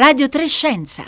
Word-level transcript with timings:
Radio 0.00 0.30
Trescenza. 0.30 1.04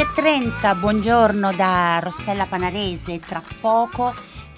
e 0.00 0.06
30, 0.12 0.74
buongiorno 0.74 1.52
da 1.52 2.00
Rossella 2.02 2.46
Panarese, 2.46 3.20
tra 3.20 3.40
poco 3.60 4.12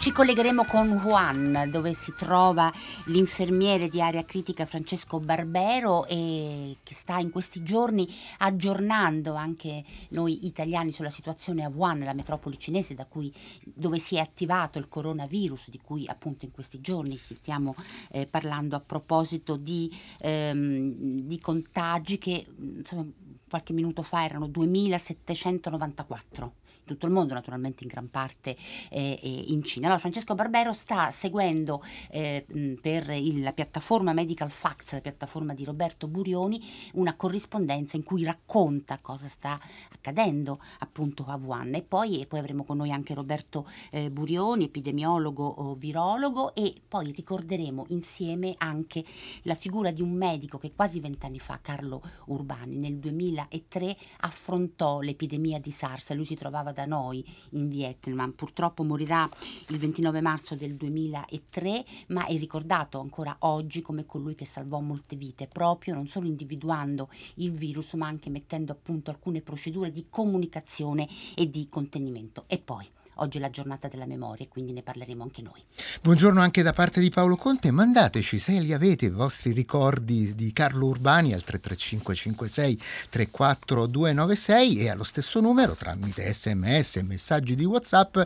ci 0.05 0.13
collegheremo 0.13 0.67
con 0.67 0.99
Juan, 0.99 1.71
dove 1.71 1.95
si 1.95 2.13
trova 2.15 2.71
l'infermiere 3.07 3.89
di 3.89 4.03
area 4.03 4.23
critica 4.23 4.67
Francesco 4.67 5.19
Barbero 5.19 6.05
e 6.05 6.77
che 6.83 6.93
sta 6.93 7.21
in 7.21 7.31
questi 7.31 7.63
giorni 7.63 8.15
aggiornando 8.41 9.33
anche 9.33 9.83
noi 10.11 10.45
italiani 10.45 10.93
sulla 10.93 11.09
situazione 11.09 11.65
a 11.65 11.71
Wuhan, 11.71 12.01
la 12.01 12.13
metropoli 12.13 12.59
cinese 12.59 12.95
cui, 13.09 13.33
dove 13.65 13.99
si 13.99 14.17
è 14.17 14.19
attivato 14.19 14.79
il 14.79 14.91
coronavirus, 14.91 15.71
di 15.71 15.81
cui 15.83 16.07
appunto 16.07 16.45
in 16.45 16.51
questi 16.51 16.83
giorni 16.83 17.17
stiamo 17.17 17.75
eh, 18.11 18.27
parlando 18.27 18.77
a 18.77 18.81
proposito 18.81 19.57
di, 19.57 19.91
ehm, 20.19 21.21
di 21.21 21.41
contagi 21.41 22.19
che 22.19 22.45
insomma, 22.59 23.07
qualche 23.49 23.73
minuto 23.73 24.03
fa 24.03 24.23
erano 24.23 24.49
2794 24.49 26.57
tutto 26.85 27.07
il 27.07 27.13
mondo, 27.13 27.35
naturalmente 27.35 27.83
in 27.83 27.89
gran 27.89 28.11
parte 28.11 28.57
eh, 28.91 29.19
in 29.49 29.63
Cina. 29.63 29.87
Allora, 29.87 30.01
Francesco 30.01 30.35
Barbero 30.35 30.73
sta 30.73 31.11
seguendo 31.11 31.83
eh, 32.11 32.45
per 32.81 33.11
il, 33.11 33.43
la 33.43 33.53
piattaforma 33.53 34.13
Medical 34.13 34.51
Facts, 34.51 34.93
la 34.93 35.01
piattaforma 35.01 35.55
di 35.55 35.65
Roberto 35.65 36.09
Burioni, 36.09 36.63
una 36.95 37.17
corrispondenza 37.17 37.97
in 37.97 38.03
cui 38.03 38.25
racconta 38.25 38.99
cosa 38.99 39.29
sta 39.29 39.59
accadendo 39.93 40.61
appunto 40.81 41.25
a 41.27 41.37
Wuhan. 41.37 41.75
E 41.75 41.83
poi, 41.83 42.21
e 42.21 42.27
poi 42.27 42.39
avremo 42.39 42.65
con 42.65 42.77
noi 42.77 42.91
anche 42.91 43.15
Roberto 43.15 43.69
eh, 43.91 44.11
Burioni, 44.11 44.65
epidemiologo 44.65 45.75
virologo, 45.79 46.55
e 46.55 46.75
poi 46.87 47.13
ricorderemo 47.13 47.87
insieme 47.89 48.55
anche 48.59 49.05
la 49.43 49.55
figura 49.55 49.91
di 49.91 50.03
un 50.03 50.13
medico 50.13 50.59
che 50.59 50.73
quasi 50.75 51.01
vent'anni 51.01 51.39
fa, 51.39 51.59
Carlo 51.61 52.03
Urbani, 52.27 52.77
nel 52.77 52.99
2003 52.99 53.97
affrontò 54.21 55.01
l'epidemia 55.01 55.59
di 55.59 55.71
SARS. 55.71 56.13
Lui 56.13 56.25
si 56.25 56.35
trovava 56.35 56.73
da 56.75 56.85
noi 56.85 57.25
in 57.51 57.69
Vietnam. 57.69 58.33
Purtroppo 58.33 58.83
morirà 58.83 59.27
il 59.69 59.79
29 59.79 60.21
marzo 60.21 60.55
del 60.55 60.75
2003, 60.75 61.85
ma 62.09 62.27
è 62.27 62.37
ricordato 62.37 63.01
ancora 63.01 63.35
oggi 63.41 63.81
come 63.81 64.05
colui 64.05 64.35
che 64.35 64.45
salvò 64.45 64.81
molte 64.81 65.17
vite, 65.17 65.47
proprio 65.47 65.95
non 65.95 66.09
solo 66.09 66.27
individuando 66.27 67.09
il 67.37 67.53
virus, 67.53 67.95
ma 67.95 68.07
anche 68.07 68.29
mettendo 68.29 68.73
a 68.73 68.79
punto 68.81 69.11
alcune 69.11 69.41
procedure 69.41 69.91
di 69.91 70.07
comunicazione 70.11 71.09
e 71.35 71.49
di 71.49 71.69
contenimento. 71.71 72.45
E 72.47 72.59
poi 72.59 72.87
Oggi 73.17 73.39
è 73.39 73.41
la 73.41 73.51
giornata 73.51 73.87
della 73.87 74.07
memoria 74.07 74.45
e 74.45 74.49
quindi 74.49 74.73
ne 74.73 74.83
parleremo 74.83 75.23
anche 75.23 75.43
noi. 75.43 75.63
Buongiorno 76.03 76.41
anche 76.41 76.63
da 76.63 76.73
parte 76.73 77.01
di 77.01 77.11
Paolo 77.11 77.37
Conte. 77.37 77.71
Mandateci 77.71 78.41
se 78.41 78.53
li 78.61 78.73
avete 78.73 79.07
i 79.07 79.11
vostri 79.11 79.53
ricordi 79.53 80.35
di 80.35 80.53
Carlo 80.53 80.87
Urbani 80.87 81.33
al 81.33 81.45
33556 81.45 82.81
34296 83.11 84.79
e 84.79 84.91
allo 84.91 85.05
stesso 85.05 85.41
numero 85.41 85.75
tramite 85.75 86.33
sms 86.33 86.97
e 86.97 87.03
messaggi 87.05 87.55
di 87.55 87.65
WhatsApp. 87.65 88.19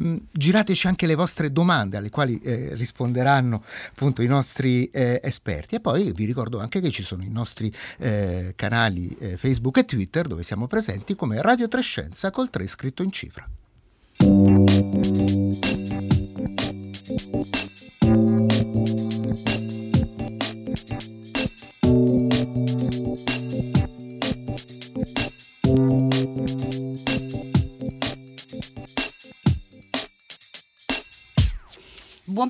Mm, 0.00 0.16
girateci 0.30 0.86
anche 0.86 1.06
le 1.06 1.14
vostre 1.14 1.52
domande 1.52 1.98
alle 1.98 2.10
quali 2.10 2.40
eh, 2.40 2.74
risponderanno 2.74 3.62
appunto 3.90 4.22
i 4.22 4.26
nostri 4.26 4.88
eh, 4.90 5.20
esperti. 5.22 5.74
E 5.74 5.80
poi 5.80 6.10
vi 6.12 6.24
ricordo 6.24 6.58
anche 6.58 6.80
che 6.80 6.90
ci 6.90 7.02
sono 7.02 7.22
i 7.22 7.30
nostri 7.30 7.72
eh, 7.98 8.54
canali 8.56 9.14
eh, 9.18 9.36
Facebook 9.36 9.76
e 9.76 9.84
Twitter 9.84 10.26
dove 10.26 10.42
siamo 10.42 10.66
presenti 10.66 11.14
come 11.14 11.42
Radio 11.42 11.68
Trescenza 11.68 12.30
col 12.30 12.48
3 12.48 12.66
scritto 12.66 13.02
in 13.02 13.12
cifra. 13.12 13.46
Buon 14.22 14.70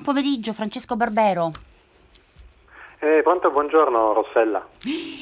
pomeriggio 0.01 0.53
Francesco 0.53 0.95
Barbero. 0.95 1.72
Eh, 3.03 3.21
pronto, 3.21 3.51
buongiorno 3.51 4.13
Rossella. 4.13 4.65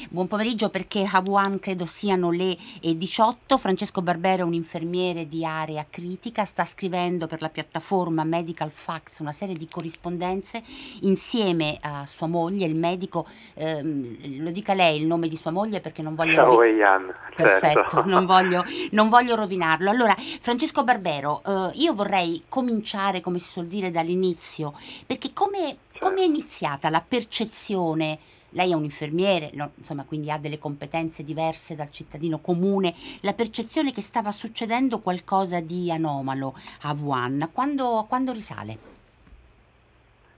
Buon 0.08 0.28
pomeriggio 0.28 0.68
perché 0.68 1.04
a 1.12 1.20
Wuhan 1.26 1.58
credo 1.58 1.84
siano 1.84 2.30
le 2.30 2.56
18. 2.80 3.58
Francesco 3.58 4.02
Barbero, 4.02 4.46
un 4.46 4.52
infermiere 4.52 5.26
di 5.26 5.44
area 5.44 5.84
critica, 5.90 6.44
sta 6.44 6.64
scrivendo 6.64 7.26
per 7.26 7.40
la 7.40 7.48
piattaforma 7.48 8.22
Medical 8.22 8.70
Facts 8.70 9.18
una 9.18 9.32
serie 9.32 9.56
di 9.56 9.66
corrispondenze 9.68 10.62
insieme 11.00 11.78
a 11.80 12.06
sua 12.06 12.28
moglie, 12.28 12.66
il 12.66 12.76
medico, 12.76 13.26
ehm, 13.54 14.44
lo 14.44 14.52
dica 14.52 14.74
lei 14.74 15.00
il 15.00 15.06
nome 15.08 15.26
di 15.26 15.36
sua 15.36 15.50
moglie 15.50 15.80
perché 15.80 16.02
non 16.02 16.14
voglio... 16.14 16.34
Ciao 16.34 16.62
Yan. 16.62 17.12
Perfetto, 17.34 17.80
certo. 17.80 18.02
non, 18.06 18.26
voglio, 18.26 18.64
non, 18.92 19.08
voglio, 19.08 19.34
rovinarlo. 19.34 19.90
Allora, 19.90 20.14
Francesco 20.40 20.84
Barbero, 20.84 21.42
eh, 21.44 21.70
io 21.78 21.94
vorrei 21.94 22.44
cominciare, 22.48 23.20
come 23.20 23.40
si 23.40 23.50
suol 23.50 23.66
dire, 23.66 23.90
dall'inizio, 23.90 24.72
perché 25.04 25.32
come 25.32 25.78
come 25.98 26.20
è 26.20 26.24
iniziata 26.24 26.90
la 26.90 27.02
percezione? 27.06 28.18
Lei 28.50 28.72
è 28.72 28.74
un 28.74 28.84
infermiere, 28.84 29.50
no, 29.54 29.72
insomma, 29.76 30.04
quindi 30.04 30.30
ha 30.30 30.38
delle 30.38 30.58
competenze 30.58 31.24
diverse 31.24 31.74
dal 31.74 31.90
cittadino 31.90 32.38
comune. 32.38 32.94
La 33.22 33.32
percezione 33.32 33.92
che 33.92 34.02
stava 34.02 34.30
succedendo 34.30 34.98
qualcosa 34.98 35.60
di 35.60 35.90
anomalo 35.90 36.54
a 36.82 36.92
Wuhan, 36.92 37.48
quando, 37.52 38.04
quando 38.08 38.32
risale? 38.32 38.90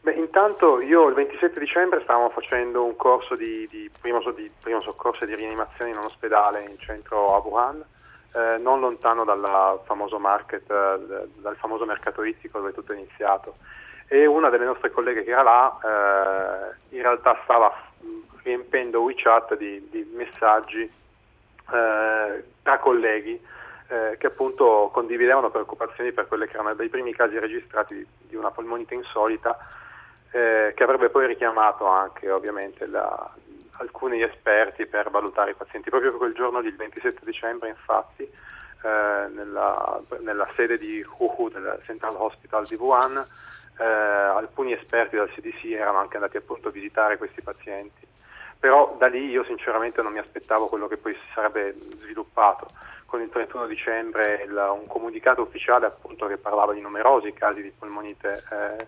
Beh, 0.00 0.12
intanto 0.12 0.80
io 0.80 1.08
il 1.08 1.14
27 1.14 1.58
dicembre 1.58 2.02
stavamo 2.02 2.28
facendo 2.30 2.84
un 2.84 2.94
corso 2.94 3.34
di, 3.34 3.66
di, 3.68 3.90
primo, 4.00 4.20
di 4.32 4.50
primo, 4.60 4.80
soccorso 4.80 5.24
e 5.24 5.26
di 5.26 5.34
rianimazione 5.34 5.90
in 5.90 5.96
un 5.96 6.04
ospedale 6.04 6.66
in 6.68 6.78
centro 6.78 7.34
a 7.34 7.38
Wuhan, 7.38 7.82
eh, 8.32 8.58
non 8.58 8.80
lontano 8.80 9.24
famoso 9.84 10.18
market, 10.18 10.70
eh, 10.70 11.26
dal 11.36 11.56
famoso 11.56 11.84
mercato 11.84 12.22
ittico 12.22 12.58
dove 12.58 12.72
tutto 12.72 12.92
è 12.92 12.96
iniziato 12.96 13.56
e 14.08 14.26
una 14.26 14.50
delle 14.50 14.64
nostre 14.64 14.90
colleghe 14.90 15.24
che 15.24 15.30
era 15.30 15.42
là 15.42 15.78
eh, 15.82 16.96
in 16.96 17.02
realtà 17.02 17.40
stava 17.44 17.72
riempendo 18.42 19.00
WeChat 19.00 19.56
di, 19.56 19.88
di 19.90 20.08
messaggi 20.14 20.82
eh, 20.82 22.44
tra 22.62 22.78
colleghi 22.78 23.40
eh, 23.88 24.16
che 24.18 24.26
appunto 24.26 24.90
condividevano 24.92 25.50
preoccupazioni 25.50 26.12
per 26.12 26.28
quelli 26.28 26.46
che 26.46 26.54
erano 26.54 26.74
dei 26.74 26.88
primi 26.88 27.14
casi 27.14 27.38
registrati 27.38 28.06
di 28.20 28.36
una 28.36 28.50
polmonite 28.50 28.94
insolita 28.94 29.56
eh, 30.30 30.72
che 30.74 30.82
avrebbe 30.82 31.10
poi 31.10 31.26
richiamato 31.26 31.86
anche 31.86 32.30
ovviamente 32.30 32.86
la, 32.86 33.30
alcuni 33.78 34.22
esperti 34.22 34.86
per 34.86 35.10
valutare 35.10 35.52
i 35.52 35.54
pazienti. 35.54 35.90
Proprio 35.90 36.16
quel 36.16 36.34
giorno 36.34 36.60
del 36.60 36.76
27 36.76 37.20
dicembre 37.24 37.68
infatti 37.68 38.22
eh, 38.22 39.28
nella, 39.32 40.00
nella, 40.20 40.48
sede 40.56 40.78
di 40.78 41.04
Huhu 41.18 41.48
del 41.48 41.80
Central 41.84 42.16
Hospital 42.16 42.66
di 42.66 42.74
Wuhan 42.74 43.24
eh, 43.78 43.84
alcuni 43.84 44.72
esperti 44.72 45.16
del 45.16 45.30
CDC 45.30 45.64
erano 45.72 45.98
anche 45.98 46.16
andati 46.16 46.36
appunto 46.36 46.68
a 46.68 46.72
visitare 46.72 47.18
questi 47.18 47.42
pazienti. 47.42 48.06
Però 48.58 48.96
da 48.98 49.08
lì 49.08 49.28
io 49.28 49.44
sinceramente 49.44 50.00
non 50.02 50.12
mi 50.12 50.18
aspettavo 50.18 50.68
quello 50.68 50.86
che 50.86 50.96
poi 50.96 51.14
si 51.14 51.32
sarebbe 51.34 51.74
sviluppato. 51.98 52.70
Con 53.06 53.20
il 53.20 53.28
31 53.28 53.66
dicembre 53.66 54.42
il, 54.44 54.52
un 54.52 54.86
comunicato 54.86 55.42
ufficiale 55.42 55.86
appunto 55.86 56.26
che 56.26 56.38
parlava 56.38 56.72
di 56.72 56.80
numerosi 56.80 57.32
casi 57.32 57.62
di 57.62 57.72
polmonite 57.76 58.42
eh, 58.50 58.86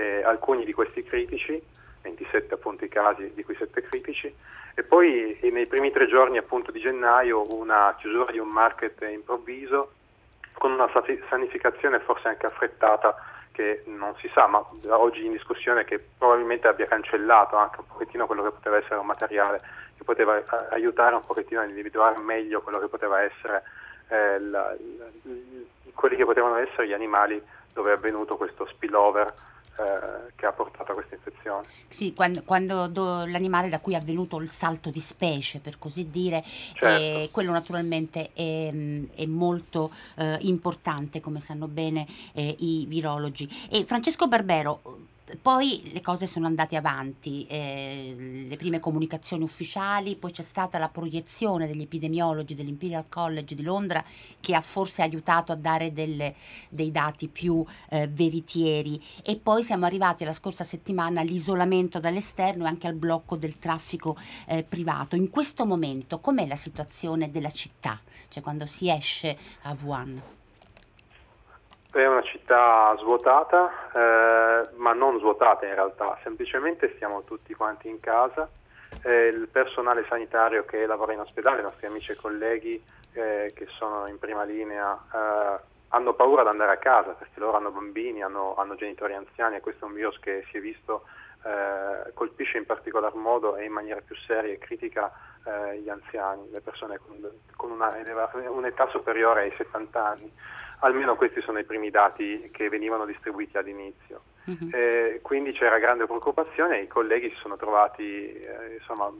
e 0.00 0.22
alcuni 0.22 0.64
di 0.64 0.72
questi 0.72 1.02
critici, 1.02 1.60
27 2.02 2.54
appunto 2.54 2.84
i 2.84 2.88
casi 2.88 3.32
di 3.34 3.44
cui 3.44 3.54
7 3.54 3.82
critici, 3.82 4.34
e 4.74 4.82
poi 4.82 5.38
e 5.40 5.50
nei 5.50 5.66
primi 5.66 5.90
tre 5.90 6.06
giorni 6.06 6.38
appunto 6.38 6.70
di 6.70 6.80
gennaio 6.80 7.52
una 7.52 7.94
chiusura 7.98 8.30
di 8.30 8.38
un 8.38 8.48
market 8.48 9.04
improvviso 9.10 9.92
con 10.52 10.72
una 10.72 10.88
sanificazione 11.28 11.98
forse 12.00 12.28
anche 12.28 12.46
affrettata 12.46 13.14
che 13.58 13.82
non 13.86 14.14
si 14.20 14.30
sa, 14.32 14.46
ma 14.46 14.64
oggi 14.90 15.26
in 15.26 15.32
discussione 15.32 15.82
che 15.84 15.98
probabilmente 15.98 16.68
abbia 16.68 16.86
cancellato 16.86 17.56
anche 17.56 17.80
un 17.80 17.86
pochettino 17.88 18.24
quello 18.26 18.44
che 18.44 18.52
poteva 18.52 18.76
essere 18.76 19.00
un 19.00 19.06
materiale 19.06 19.60
che 19.96 20.04
poteva 20.04 20.40
aiutare 20.70 21.16
un 21.16 21.26
pochettino 21.26 21.60
a 21.60 21.64
individuare 21.64 22.20
meglio 22.20 22.60
quello 22.60 22.78
che 22.78 22.86
poteva 22.86 23.20
essere 23.20 23.64
eh, 24.10 24.38
la, 24.38 24.76
quelli 25.92 26.14
che 26.14 26.24
potevano 26.24 26.54
essere 26.58 26.86
gli 26.86 26.92
animali 26.92 27.42
dove 27.72 27.90
è 27.90 27.94
avvenuto 27.94 28.36
questo 28.36 28.64
spillover 28.66 29.34
eh, 29.78 30.32
che 30.34 30.46
ha 30.46 30.52
portato 30.52 30.90
a 30.90 30.94
questa 30.94 31.14
infezione. 31.14 31.66
Sì, 31.88 32.12
quando, 32.12 32.42
quando 32.42 32.88
do, 32.88 33.24
l'animale 33.26 33.68
da 33.68 33.78
cui 33.78 33.94
è 33.94 33.96
avvenuto 33.96 34.38
il 34.38 34.50
salto 34.50 34.90
di 34.90 35.00
specie, 35.00 35.60
per 35.60 35.78
così 35.78 36.10
dire, 36.10 36.42
certo. 36.42 36.86
eh, 36.86 37.28
quello 37.30 37.52
naturalmente 37.52 38.30
è, 38.32 38.72
è 39.14 39.26
molto 39.26 39.92
eh, 40.16 40.38
importante, 40.40 41.20
come 41.20 41.40
sanno 41.40 41.68
bene 41.68 42.06
eh, 42.32 42.56
i 42.58 42.86
virologi. 42.88 43.48
E 43.70 43.84
Francesco 43.84 44.26
Barbero, 44.26 45.07
Poi 45.42 45.90
le 45.92 46.00
cose 46.00 46.26
sono 46.26 46.46
andate 46.46 46.74
avanti, 46.76 47.46
eh, 47.48 48.44
le 48.48 48.56
prime 48.56 48.80
comunicazioni 48.80 49.42
ufficiali, 49.42 50.16
poi 50.16 50.30
c'è 50.30 50.42
stata 50.42 50.78
la 50.78 50.88
proiezione 50.88 51.66
degli 51.66 51.82
epidemiologi 51.82 52.54
dell'Imperial 52.54 53.04
College 53.08 53.54
di 53.54 53.62
Londra 53.62 54.02
che 54.40 54.54
ha 54.54 54.62
forse 54.62 55.02
aiutato 55.02 55.52
a 55.52 55.56
dare 55.56 55.92
delle, 55.92 56.34
dei 56.70 56.90
dati 56.90 57.28
più 57.28 57.62
eh, 57.90 58.08
veritieri 58.08 59.02
e 59.22 59.36
poi 59.36 59.62
siamo 59.62 59.84
arrivati 59.84 60.24
la 60.24 60.32
scorsa 60.32 60.64
settimana 60.64 61.20
all'isolamento 61.20 62.00
dall'esterno 62.00 62.64
e 62.64 62.68
anche 62.68 62.86
al 62.86 62.94
blocco 62.94 63.36
del 63.36 63.58
traffico 63.58 64.16
eh, 64.46 64.62
privato. 64.62 65.14
In 65.14 65.28
questo 65.28 65.66
momento 65.66 66.20
com'è 66.20 66.46
la 66.46 66.56
situazione 66.56 67.30
della 67.30 67.50
città, 67.50 68.00
cioè 68.28 68.42
quando 68.42 68.64
si 68.64 68.88
esce 68.88 69.36
a 69.62 69.76
Wuhan? 69.78 70.37
È 71.90 72.06
una 72.06 72.22
città 72.22 72.94
svuotata, 72.98 73.70
eh, 73.92 74.68
ma 74.76 74.92
non 74.92 75.18
svuotata 75.18 75.66
in 75.66 75.74
realtà, 75.74 76.18
semplicemente 76.22 76.92
stiamo 76.96 77.24
tutti 77.24 77.54
quanti 77.54 77.88
in 77.88 77.98
casa. 78.00 78.48
Eh, 79.02 79.28
il 79.28 79.48
personale 79.48 80.04
sanitario 80.08 80.64
che 80.64 80.86
lavora 80.86 81.12
in 81.14 81.20
ospedale, 81.20 81.60
i 81.60 81.64
nostri 81.64 81.86
amici 81.86 82.12
e 82.12 82.16
colleghi 82.16 82.82
eh, 83.12 83.52
che 83.54 83.66
sono 83.78 84.06
in 84.06 84.18
prima 84.18 84.44
linea, 84.44 84.98
eh, 85.12 85.60
hanno 85.88 86.12
paura 86.12 86.42
di 86.42 86.48
andare 86.48 86.72
a 86.72 86.76
casa 86.76 87.12
perché 87.12 87.40
loro 87.40 87.56
hanno 87.56 87.70
bambini, 87.70 88.22
hanno, 88.22 88.54
hanno 88.56 88.74
genitori 88.74 89.14
anziani 89.14 89.56
e 89.56 89.60
questo 89.60 89.86
è 89.86 89.88
un 89.88 89.94
virus 89.94 90.18
che 90.18 90.44
si 90.50 90.58
è 90.58 90.60
visto 90.60 91.04
eh, 91.44 92.12
colpisce 92.14 92.58
in 92.58 92.66
particolar 92.66 93.14
modo 93.14 93.56
e 93.56 93.64
in 93.64 93.72
maniera 93.72 94.00
più 94.00 94.16
seria 94.16 94.52
e 94.52 94.58
critica 94.58 95.10
eh, 95.44 95.78
gli 95.78 95.88
anziani, 95.88 96.50
le 96.50 96.60
persone 96.60 96.98
con, 96.98 97.16
con 97.56 97.70
una, 97.70 97.90
un'età 98.48 98.88
superiore 98.88 99.42
ai 99.42 99.54
70 99.56 100.04
anni. 100.04 100.32
Almeno 100.80 101.16
questi 101.16 101.40
sono 101.40 101.58
i 101.58 101.64
primi 101.64 101.90
dati 101.90 102.50
che 102.52 102.68
venivano 102.68 103.04
distribuiti 103.04 103.56
all'inizio. 103.56 104.22
Uh-huh. 104.44 104.68
Eh, 104.72 105.18
quindi 105.22 105.52
c'era 105.52 105.78
grande 105.78 106.06
preoccupazione 106.06 106.78
e 106.78 106.82
i 106.84 106.86
colleghi 106.86 107.30
si 107.30 107.36
sono 107.36 107.56
trovati 107.56 108.32
eh, 108.32 108.74
insomma, 108.78 109.12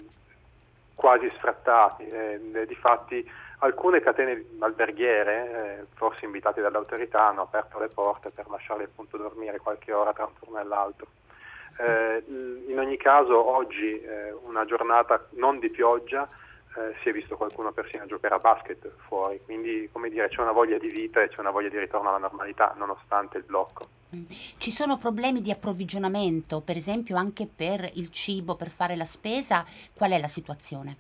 quasi 0.95 1.31
sfrattati. 1.37 2.07
Eh, 2.07 2.67
difatti 2.67 3.29
alcune 3.59 4.01
catene 4.01 4.45
alberghiere, 4.61 5.81
eh, 5.81 5.85
forse 5.95 6.25
invitate 6.25 6.61
dalle 6.61 6.77
autorità, 6.77 7.27
hanno 7.27 7.43
aperto 7.43 7.79
le 7.79 7.89
porte 7.89 8.31
per 8.31 8.49
lasciarli 8.49 8.85
appunto 8.85 9.17
dormire 9.17 9.59
qualche 9.59 9.93
ora 9.93 10.13
tra 10.13 10.27
un 10.27 10.33
turno 10.39 10.61
e 10.61 10.65
l'altro. 10.65 11.07
Eh, 11.79 12.25
in 12.27 12.79
ogni 12.79 12.97
caso 12.97 13.55
oggi 13.55 14.01
eh, 14.01 14.33
una 14.33 14.65
giornata 14.65 15.27
non 15.31 15.59
di 15.59 15.71
pioggia 15.71 16.29
eh, 16.79 16.95
si 17.03 17.09
è 17.09 17.13
visto 17.13 17.37
qualcuno 17.37 17.73
persino 17.73 18.07
giocare 18.07 18.37
a 18.37 18.39
basket 18.39 18.89
fuori, 19.09 19.41
quindi 19.45 19.89
come 19.91 20.09
dire 20.09 20.29
c'è 20.29 20.41
una 20.41 20.53
voglia 20.53 20.79
di 20.79 20.89
vita 20.89 21.21
e 21.21 21.29
c'è 21.29 21.41
una 21.41 21.51
voglia 21.51 21.69
di 21.69 21.79
ritorno 21.79 22.09
alla 22.09 22.19
normalità 22.19 22.73
nonostante 22.77 23.39
il 23.39 23.45
blocco. 23.45 23.87
Ci 24.57 24.71
sono 24.71 24.97
problemi 24.97 25.43
di 25.43 25.51
approvvigionamento, 25.51 26.61
per 26.61 26.77
esempio 26.77 27.17
anche 27.17 27.47
per 27.47 27.91
il 27.95 28.11
cibo, 28.11 28.55
per 28.55 28.71
fare 28.71 28.97
la 28.97 29.05
spesa, 29.05 29.65
qual 29.93 30.13
è 30.13 30.21
la 30.21 30.29
situazione? 30.29 30.97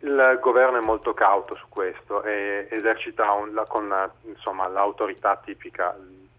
Il 0.00 0.38
governo 0.40 0.78
è 0.78 0.84
molto 0.84 1.14
cauto 1.14 1.54
su 1.54 1.66
questo 1.68 2.22
e 2.22 2.68
esercita 2.70 3.32
un, 3.32 3.52
la, 3.54 3.64
con 3.64 3.92
insomma, 4.24 4.66
l'autorità 4.68 5.36
tipica 5.36 5.96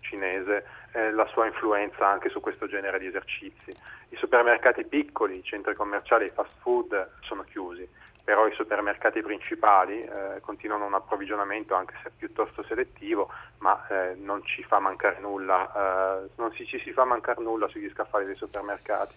cinese 0.07 0.65
eh, 0.93 1.11
la 1.11 1.25
sua 1.27 1.45
influenza 1.45 2.07
anche 2.07 2.29
su 2.29 2.39
questo 2.39 2.67
genere 2.67 2.99
di 2.99 3.07
esercizi. 3.07 3.75
I 4.09 4.15
supermercati 4.15 4.85
piccoli, 4.85 5.37
i 5.37 5.43
centri 5.43 5.75
commerciali, 5.75 6.25
i 6.25 6.31
fast 6.31 6.53
food 6.61 7.09
sono 7.21 7.43
chiusi, 7.43 7.87
però 8.23 8.47
i 8.47 8.53
supermercati 8.53 9.21
principali 9.21 10.01
eh, 10.01 10.39
continuano 10.41 10.85
un 10.85 10.93
approvvigionamento 10.93 11.75
anche 11.75 11.95
se 12.03 12.11
piuttosto 12.15 12.63
selettivo, 12.63 13.31
ma 13.59 13.85
eh, 13.87 14.15
non 14.15 14.43
ci 14.43 14.63
fa 14.63 14.79
mancare 14.79 15.19
nulla, 15.19 16.23
eh, 16.23 16.29
non 16.35 16.51
si, 16.53 16.65
ci 16.65 16.79
si 16.79 16.91
fa 16.91 17.05
mancare 17.05 17.41
nulla 17.41 17.67
sugli 17.67 17.89
scaffali 17.89 18.25
dei 18.25 18.35
supermercati. 18.35 19.13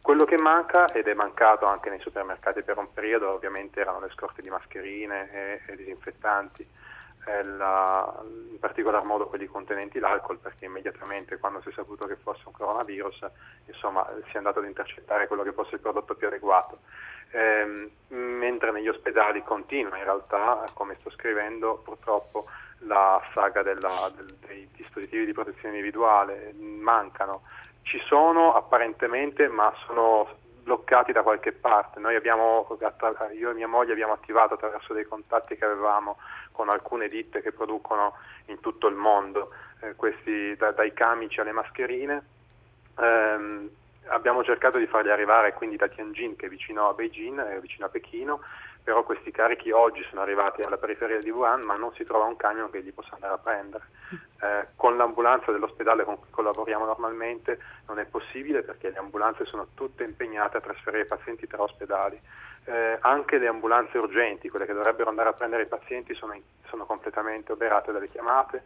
Quello 0.00 0.24
che 0.24 0.36
manca, 0.40 0.86
ed 0.86 1.08
è 1.08 1.14
mancato 1.14 1.66
anche 1.66 1.90
nei 1.90 2.00
supermercati 2.00 2.62
per 2.62 2.78
un 2.78 2.92
periodo, 2.92 3.32
ovviamente 3.32 3.80
erano 3.80 4.00
le 4.00 4.10
scorte 4.10 4.40
di 4.40 4.48
mascherine 4.48 5.30
e, 5.32 5.60
e 5.66 5.76
disinfettanti 5.76 6.66
la, 7.24 8.22
in 8.50 8.58
particolar 8.58 9.04
modo 9.04 9.26
quelli 9.26 9.46
contenenti 9.46 9.98
l'alcol, 9.98 10.38
perché 10.38 10.64
immediatamente 10.64 11.38
quando 11.38 11.60
si 11.60 11.68
è 11.68 11.72
saputo 11.72 12.06
che 12.06 12.16
fosse 12.16 12.42
un 12.46 12.52
coronavirus, 12.52 13.26
insomma, 13.66 14.08
si 14.28 14.34
è 14.34 14.38
andato 14.38 14.60
ad 14.60 14.66
intercettare 14.66 15.26
quello 15.26 15.42
che 15.42 15.52
fosse 15.52 15.76
il 15.76 15.80
prodotto 15.80 16.14
più 16.14 16.26
adeguato. 16.26 16.78
Eh, 17.32 17.90
mentre 18.08 18.72
negli 18.72 18.88
ospedali 18.88 19.42
continua 19.44 19.96
in 19.96 20.04
realtà, 20.04 20.64
come 20.74 20.96
sto 21.00 21.10
scrivendo, 21.10 21.80
purtroppo 21.84 22.46
la 22.80 23.20
saga 23.34 23.62
della, 23.62 24.10
del, 24.16 24.34
dei 24.46 24.68
dispositivi 24.74 25.26
di 25.26 25.32
protezione 25.32 25.76
individuale 25.76 26.52
mancano. 26.58 27.42
Ci 27.82 28.00
sono 28.06 28.54
apparentemente, 28.54 29.48
ma 29.48 29.72
sono 29.86 30.39
bloccati 30.90 31.12
da 31.12 31.22
qualche 31.22 31.52
parte. 31.52 32.00
Noi 32.00 32.16
abbiamo, 32.16 32.66
io 33.38 33.50
e 33.50 33.54
mia 33.54 33.68
moglie 33.68 33.92
abbiamo 33.92 34.12
attivato 34.12 34.54
attraverso 34.54 34.92
dei 34.92 35.04
contatti 35.04 35.56
che 35.56 35.64
avevamo 35.64 36.18
con 36.50 36.68
alcune 36.68 37.08
ditte 37.08 37.40
che 37.40 37.52
producono 37.52 38.16
in 38.46 38.58
tutto 38.58 38.88
il 38.88 38.96
mondo 38.96 39.52
eh, 39.80 39.94
questi, 39.94 40.56
da, 40.56 40.72
dai 40.72 40.92
camici 40.92 41.38
alle 41.38 41.52
mascherine. 41.52 42.22
Ehm, 42.98 43.70
abbiamo 44.08 44.42
cercato 44.42 44.78
di 44.78 44.86
farli 44.86 45.10
arrivare 45.10 45.54
quindi 45.54 45.76
da 45.76 45.86
Tianjin 45.86 46.34
che 46.34 46.46
è 46.46 46.48
vicino 46.48 46.88
a 46.88 46.94
Beijing, 46.94 47.40
è 47.40 47.60
vicino 47.60 47.86
a 47.86 47.88
Pechino, 47.88 48.40
però 48.82 49.02
questi 49.02 49.30
carichi 49.30 49.70
oggi 49.70 50.02
sono 50.08 50.22
arrivati 50.22 50.62
alla 50.62 50.78
periferia 50.78 51.18
di 51.20 51.30
Wuhan 51.30 51.62
ma 51.62 51.76
non 51.76 51.92
si 51.94 52.04
trova 52.04 52.24
un 52.24 52.36
camion 52.36 52.70
che 52.70 52.80
li 52.80 52.92
possa 52.92 53.14
andare 53.14 53.34
a 53.34 53.38
prendere. 53.38 53.84
Eh, 54.42 54.68
con 54.74 54.96
l'ambulanza 54.96 55.52
dell'ospedale 55.52 56.04
con 56.04 56.18
cui 56.18 56.30
collaboriamo 56.30 56.84
normalmente 56.84 57.58
non 57.86 57.98
è 57.98 58.06
possibile 58.06 58.62
perché 58.62 58.90
le 58.90 58.98
ambulanze 58.98 59.44
sono 59.44 59.68
tutte 59.74 60.04
impegnate 60.04 60.56
a 60.56 60.60
trasferire 60.60 61.02
i 61.02 61.06
pazienti 61.06 61.46
tra 61.46 61.62
ospedali. 61.62 62.20
Eh, 62.64 62.98
anche 63.00 63.38
le 63.38 63.48
ambulanze 63.48 63.98
urgenti, 63.98 64.48
quelle 64.48 64.66
che 64.66 64.72
dovrebbero 64.72 65.08
andare 65.08 65.30
a 65.30 65.32
prendere 65.32 65.62
i 65.62 65.66
pazienti, 65.66 66.14
sono, 66.14 66.34
in, 66.34 66.42
sono 66.68 66.84
completamente 66.84 67.52
oberate 67.52 67.92
dalle 67.92 68.08
chiamate, 68.08 68.64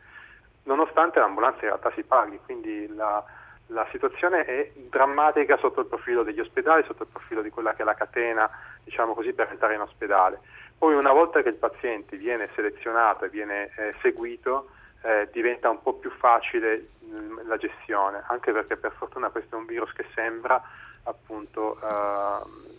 nonostante 0.65 1.19
l'ambulanza 1.19 1.61
in 1.61 1.69
realtà 1.69 1.93
si 1.95 2.03
paghi, 2.03 2.39
quindi 2.45 2.93
la, 2.95 3.23
la, 3.69 3.87
situazione 3.91 4.45
è 4.45 4.73
drammatica 4.75 5.57
sotto 5.59 5.81
il 5.81 5.87
profilo 5.87 6.23
degli 6.23 6.41
ospedali, 6.41 6.85
sotto 6.85 7.05
il 7.05 7.09
profilo 7.11 7.43
di 7.43 7.51
quella 7.51 7.75
che 7.75 7.83
è 7.83 7.85
la 7.85 7.95
catena, 7.95 8.51
diciamo 8.85 9.15
così, 9.15 9.33
per 9.33 9.49
entrare 9.51 9.75
in 9.75 9.81
ospedale. 9.81 10.41
Poi 10.77 10.95
una 10.95 11.13
volta 11.13 11.43
che 11.43 11.49
il 11.49 11.55
paziente 11.55 12.17
viene 12.17 12.49
selezionato 12.55 13.25
e 13.25 13.31
viene 13.31 13.71
eh, 13.77 13.95
seguito, 14.03 14.69
eh, 15.03 15.29
diventa 15.33 15.71
un 15.71 15.83
po' 15.83 15.95
più 15.95 16.11
facile 16.11 16.89
mh, 17.01 17.17
mm, 17.17 17.39
la 17.49 17.57
gestione, 17.57 18.23
anche 18.27 18.53
perché 18.53 18.77
per 18.77 18.93
fortuna 18.93 19.31
questo 19.31 19.57
è 19.57 19.59
un 19.59 19.67
virus 19.67 19.93
che 19.93 20.07
sembra 20.15 20.63
appunto 21.05 21.79
eh, 21.81 22.73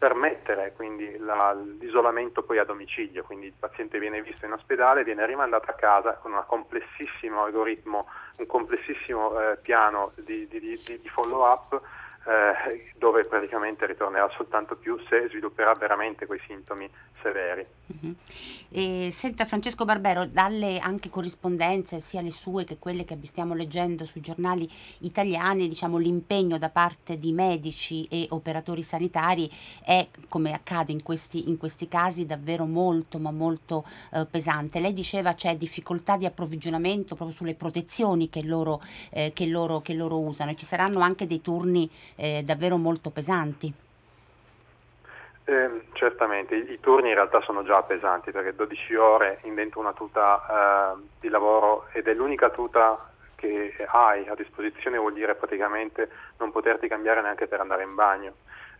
permettere 0.00 0.72
quindi 0.74 1.18
la, 1.18 1.52
l'isolamento 1.52 2.42
poi 2.42 2.58
a 2.58 2.64
domicilio, 2.64 3.22
quindi 3.22 3.46
il 3.46 3.52
paziente 3.58 3.98
viene 3.98 4.22
visto 4.22 4.46
in 4.46 4.52
ospedale, 4.52 5.04
viene 5.04 5.26
rimandato 5.26 5.70
a 5.70 5.74
casa 5.74 6.14
con 6.14 6.32
un 6.32 6.42
complessissimo 6.46 7.42
algoritmo, 7.44 8.06
un 8.36 8.46
complessissimo 8.46 9.38
eh, 9.38 9.56
piano 9.58 10.12
di, 10.14 10.48
di, 10.48 10.58
di, 10.58 10.80
di 10.84 11.08
follow 11.10 11.44
up 11.44 11.80
eh, 12.26 12.92
dove 12.98 13.24
praticamente 13.24 13.86
ritornerà 13.86 14.28
soltanto 14.36 14.76
più 14.76 14.98
se 15.08 15.28
svilupperà 15.28 15.72
veramente 15.72 16.26
quei 16.26 16.40
sintomi 16.46 16.88
severi. 17.22 17.66
Uh-huh. 17.86 18.14
Senta 19.10 19.44
Francesco 19.44 19.84
Barbero, 19.84 20.26
dalle 20.26 20.78
anche 20.78 21.10
corrispondenze, 21.10 21.98
sia 21.98 22.20
le 22.20 22.30
sue 22.30 22.64
che 22.64 22.78
quelle 22.78 23.04
che 23.04 23.18
stiamo 23.24 23.54
leggendo 23.54 24.04
sui 24.04 24.20
giornali 24.20 24.70
italiani, 25.00 25.68
diciamo, 25.68 25.98
l'impegno 25.98 26.56
da 26.56 26.70
parte 26.70 27.18
di 27.18 27.32
medici 27.32 28.06
e 28.06 28.26
operatori 28.30 28.82
sanitari 28.82 29.50
è, 29.84 30.06
come 30.28 30.52
accade 30.52 30.92
in 30.92 31.02
questi, 31.02 31.48
in 31.48 31.56
questi 31.56 31.88
casi, 31.88 32.26
davvero 32.26 32.64
molto, 32.64 33.18
ma 33.18 33.30
molto 33.32 33.84
eh, 34.12 34.26
pesante. 34.30 34.78
Lei 34.78 34.92
diceva 34.92 35.34
c'è 35.34 35.56
difficoltà 35.56 36.16
di 36.16 36.26
approvvigionamento 36.26 37.14
proprio 37.16 37.36
sulle 37.36 37.54
protezioni 37.54 38.28
che 38.28 38.44
loro, 38.44 38.80
eh, 39.10 39.32
che 39.34 39.46
loro, 39.46 39.80
che 39.80 39.94
loro 39.94 40.18
usano 40.20 40.52
e 40.52 40.56
ci 40.56 40.64
saranno 40.64 41.00
anche 41.00 41.26
dei 41.26 41.40
turni 41.40 41.90
eh, 42.16 42.42
davvero 42.44 42.76
molto 42.76 43.10
pesanti. 43.10 43.72
Eh, 45.44 45.82
certamente, 45.94 46.54
I, 46.54 46.72
i, 46.72 46.80
turni 46.80 47.08
in 47.08 47.14
realtà 47.14 47.40
sono 47.40 47.64
già 47.64 47.82
pesanti 47.82 48.30
perché 48.30 48.54
12 48.54 48.94
ore 48.94 49.40
in 49.42 49.54
dentro 49.54 49.80
una 49.80 49.92
tuta 49.92 50.94
eh, 50.96 51.02
di 51.18 51.28
lavoro 51.28 51.88
ed 51.92 52.06
è 52.06 52.14
l'unica 52.14 52.50
tuta 52.50 53.10
che 53.34 53.74
hai 53.88 54.28
a 54.28 54.34
disposizione 54.34 54.98
vuol 54.98 55.14
dire 55.14 55.34
praticamente 55.34 56.08
non 56.38 56.52
poterti 56.52 56.88
cambiare 56.88 57.22
neanche 57.22 57.48
per 57.48 57.58
andare 57.58 57.82
in 57.82 57.94
bagno. 57.94 58.34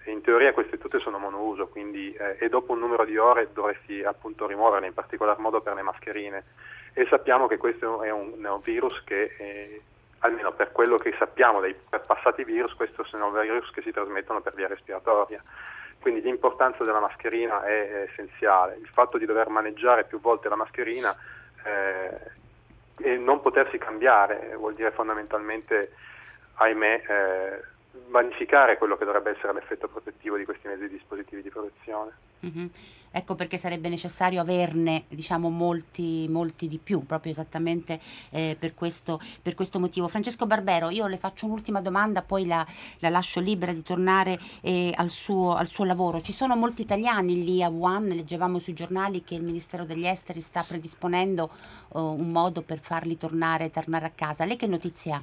In 0.05 0.21
teoria 0.21 0.53
queste 0.53 0.79
tute 0.79 0.99
sono 0.99 1.19
monouso 1.19 1.67
quindi, 1.67 2.13
eh, 2.13 2.37
e 2.39 2.49
dopo 2.49 2.73
un 2.73 2.79
numero 2.79 3.05
di 3.05 3.17
ore 3.17 3.49
dovresti 3.53 4.03
appunto 4.03 4.47
rimuoverle, 4.47 4.87
in 4.87 4.95
particolar 4.95 5.39
modo 5.39 5.61
per 5.63 5.75
le 5.75 5.83
mascherine. 5.83 6.45
E 6.93 7.07
sappiamo 7.09 7.47
che 7.47 7.57
questo 7.57 8.03
è 8.03 8.11
un, 8.11 8.43
è 8.43 8.49
un 8.49 8.61
virus 8.63 9.03
che 9.05 9.35
eh, 9.39 9.83
almeno 10.21 10.53
per 10.53 10.73
quello 10.73 10.97
che 10.97 11.15
sappiamo 11.19 11.61
dai 11.61 11.75
passati 12.07 12.45
virus, 12.45 12.75
questi 12.75 12.97
sono 13.05 13.31
virus 13.31 13.71
che 13.71 13.83
si 13.83 13.91
trasmettono 13.91 14.41
per 14.41 14.55
via 14.55 14.69
respiratoria. 14.69 15.43
Quindi 16.01 16.23
l'importanza 16.23 16.83
della 16.85 17.01
mascherina 17.01 17.63
è 17.63 18.07
essenziale. 18.09 18.77
Il 18.77 18.89
fatto 18.89 19.19
di 19.19 19.27
dover 19.27 19.49
maneggiare 19.49 20.05
più 20.05 20.21
volte 20.21 20.49
la 20.49 20.57
mascherina 20.57 21.15
eh, 21.63 22.39
e 23.03 23.17
non 23.17 23.41
potersi 23.41 23.77
cambiare 23.79 24.55
vuol 24.57 24.75
dire 24.75 24.91
fondamentalmente 24.93 25.93
ahimè, 26.55 27.03
eh, 27.07 27.63
vanificare 28.09 28.77
quello 28.77 28.97
che 28.97 29.05
dovrebbe 29.05 29.31
essere 29.31 29.53
l'effetto 29.53 29.89
protettivo 29.89 30.37
di 30.37 30.45
questi 30.45 30.69
mezzi 30.69 30.89
dispositivi 30.89 31.43
di 31.43 31.51
protezione. 31.51 32.13
Mm-hmm. 32.45 32.67
Ecco 33.13 33.35
perché 33.35 33.57
sarebbe 33.57 33.89
necessario 33.89 34.41
averne 34.41 35.05
diciamo, 35.09 35.51
molti, 35.51 36.27
molti 36.29 36.69
di 36.69 36.79
più, 36.79 37.05
proprio 37.05 37.33
esattamente 37.33 38.01
eh, 38.31 38.57
per, 38.59 38.75
questo, 38.75 39.21
per, 39.43 39.55
questo, 39.55 39.81
motivo. 39.81 40.07
Francesco 40.07 40.47
Barbero, 40.47 40.91
io 40.91 41.07
le 41.07 41.17
faccio 41.17 41.47
un'ultima 41.47 41.81
domanda, 41.81 42.23
poi 42.23 42.47
la, 42.47 42.65
la 43.01 43.09
lascio 43.09 43.41
libera 43.41 43.73
di 43.73 43.83
tornare 43.83 44.39
eh, 44.61 44.93
al, 44.95 45.11
suo, 45.11 45.55
al, 45.55 45.67
suo, 45.67 45.85
lavoro. 45.85 46.21
Ci 46.21 46.33
sono 46.33 46.55
molti 46.57 46.83
italiani 46.83 47.45
lì 47.45 47.63
a 47.63 47.69
Wuhan, 47.69 48.07
leggevamo 48.07 48.59
sui 48.59 48.75
giornali 48.75 49.25
che 49.25 49.35
il 49.35 49.43
Ministero 49.43 49.85
degli 49.85 50.07
Esteri 50.07 50.41
sta 50.41 50.63
predisponendo 50.63 51.51
uh, 51.89 52.01
un 52.01 52.31
modo 52.31 52.63
per 52.63 52.79
farli 52.79 53.19
tornare, 53.19 53.71
tornare 53.71 54.07
a 54.07 54.13
casa. 54.15 54.45
Lei 54.45 54.57
che 54.57 54.67
notizie 54.67 55.13
ha? 55.13 55.23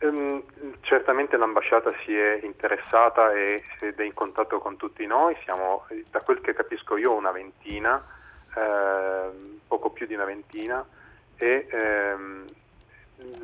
Um, 0.00 0.44
certamente 0.82 1.36
l'ambasciata 1.36 1.92
si 2.04 2.16
è 2.16 2.38
interessata 2.44 3.32
e, 3.32 3.64
ed 3.80 3.98
è 3.98 4.04
in 4.04 4.14
contatto 4.14 4.60
con 4.60 4.76
tutti 4.76 5.04
noi, 5.06 5.36
siamo 5.42 5.86
da 6.10 6.20
quel 6.20 6.40
che 6.40 6.54
capisco 6.54 6.96
io 6.96 7.14
una 7.14 7.32
ventina, 7.32 8.00
eh, 8.54 9.30
poco 9.66 9.90
più 9.90 10.06
di 10.06 10.14
una 10.14 10.24
ventina. 10.24 10.86
E 11.36 11.66
ehm, 11.68 12.44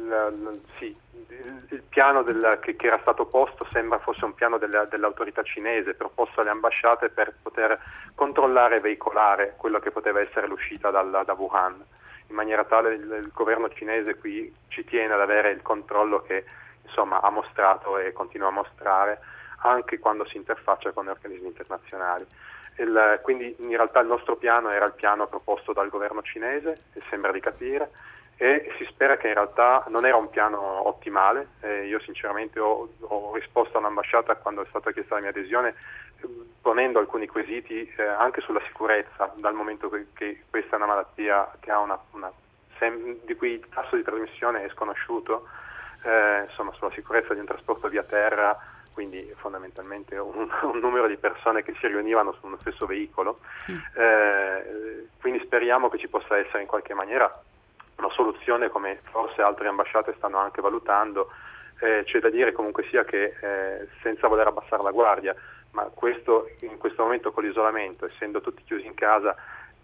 la, 0.06 0.30
la, 0.30 0.52
sì, 0.78 0.96
il, 1.28 1.66
il, 1.70 1.82
piano 1.88 2.22
del, 2.22 2.58
che, 2.62 2.76
che, 2.76 2.86
era 2.86 2.98
stato 3.00 3.26
posto 3.26 3.66
sembra 3.72 3.98
fosse 3.98 4.24
un 4.24 4.34
piano 4.34 4.56
della, 4.56 4.84
dell'autorità 4.84 5.42
cinese 5.42 5.94
proposto 5.94 6.40
alle 6.40 6.50
ambasciate 6.50 7.08
per 7.08 7.34
poter 7.42 7.76
controllare 8.14 8.76
e 8.76 8.80
veicolare 8.80 9.54
quello 9.56 9.80
che 9.80 9.90
poteva 9.90 10.20
essere 10.20 10.46
l'uscita 10.46 10.90
dal, 10.90 11.22
da 11.24 11.32
Wuhan 11.32 11.84
in 12.28 12.34
maniera 12.34 12.64
tale 12.64 12.94
il, 12.94 13.02
il 13.02 13.30
governo 13.32 13.68
cinese 13.70 14.16
qui 14.16 14.54
ci 14.68 14.84
tiene 14.84 15.14
ad 15.14 15.20
avere 15.20 15.50
il 15.50 15.62
controllo 15.62 16.22
che 16.22 16.44
insomma, 16.82 17.20
ha 17.20 17.30
mostrato 17.30 17.98
e 17.98 18.12
continua 18.12 18.48
a 18.48 18.52
mostrare 18.52 19.20
anche 19.58 19.98
quando 19.98 20.26
si 20.26 20.36
interfaccia 20.36 20.92
con 20.92 21.08
organismi 21.08 21.46
internazionali. 21.46 22.26
Il, 22.76 23.20
quindi 23.22 23.54
in 23.58 23.70
realtà 23.76 24.00
il 24.00 24.08
nostro 24.08 24.36
piano 24.36 24.70
era 24.70 24.84
il 24.84 24.94
piano 24.94 25.26
proposto 25.26 25.72
dal 25.72 25.88
governo 25.88 26.22
cinese, 26.22 26.78
sembra 27.08 27.32
di 27.32 27.40
capire, 27.40 27.90
e 28.36 28.72
si 28.78 28.84
spera 28.86 29.16
che 29.16 29.28
in 29.28 29.34
realtà 29.34 29.84
non 29.88 30.04
era 30.04 30.16
un 30.16 30.30
piano 30.30 30.86
ottimale. 30.88 31.48
Eh, 31.60 31.86
io 31.86 32.00
sinceramente 32.00 32.58
ho, 32.58 32.88
ho, 33.00 33.34
risposto 33.34 33.78
all'ambasciata 33.78 34.36
quando 34.36 34.62
è 34.62 34.66
stata 34.68 34.92
chiesta 34.92 35.14
la 35.14 35.20
mia 35.20 35.30
adesione 35.30 35.74
ponendo 36.60 36.98
alcuni 36.98 37.26
quesiti 37.26 37.92
eh, 37.96 38.02
anche 38.02 38.40
sulla 38.40 38.62
sicurezza, 38.66 39.32
dal 39.36 39.54
momento 39.54 39.90
che, 39.90 40.06
che, 40.14 40.44
questa 40.48 40.72
è 40.72 40.76
una 40.76 40.86
malattia 40.86 41.50
che 41.60 41.70
ha 41.70 41.78
una, 41.78 41.98
una 42.12 42.32
di 43.24 43.34
cui 43.34 43.52
il 43.52 43.68
tasso 43.72 43.96
di 43.96 44.02
trasmissione 44.02 44.64
è 44.64 44.68
sconosciuto, 44.70 45.46
eh, 46.02 46.44
insomma 46.46 46.72
sulla 46.72 46.90
sicurezza 46.92 47.32
di 47.32 47.40
un 47.40 47.46
trasporto 47.46 47.88
via 47.88 48.02
terra, 48.02 48.58
quindi 48.92 49.32
fondamentalmente 49.36 50.16
un, 50.16 50.48
un, 50.62 50.78
numero 50.78 51.06
di 51.06 51.16
persone 51.16 51.62
che 51.62 51.74
si 51.80 51.86
riunivano 51.86 52.32
su 52.32 52.46
uno 52.46 52.58
stesso 52.60 52.84
veicolo. 52.84 53.40
Mm. 53.70 53.76
Eh, 53.94 55.08
quindi 55.20 55.40
speriamo 55.44 55.88
che 55.88 55.98
ci 55.98 56.08
possa 56.08 56.36
essere 56.36 56.60
in 56.60 56.68
qualche 56.68 56.92
maniera 56.92 57.30
una 58.04 58.14
soluzione 58.14 58.68
come 58.68 59.00
forse 59.10 59.42
altre 59.42 59.68
ambasciate 59.68 60.14
stanno 60.16 60.38
anche 60.38 60.60
valutando. 60.60 61.30
Eh, 61.80 62.02
c'è 62.04 62.20
da 62.20 62.30
dire 62.30 62.52
comunque 62.52 62.84
sia 62.88 63.04
che 63.04 63.34
eh, 63.40 63.88
senza 64.02 64.28
voler 64.28 64.46
abbassare 64.46 64.82
la 64.82 64.92
guardia, 64.92 65.34
ma 65.72 65.90
questo, 65.92 66.50
in 66.60 66.78
questo 66.78 67.02
momento 67.02 67.32
con 67.32 67.42
l'isolamento, 67.42 68.06
essendo 68.06 68.40
tutti 68.40 68.62
chiusi 68.62 68.86
in 68.86 68.94
casa, 68.94 69.34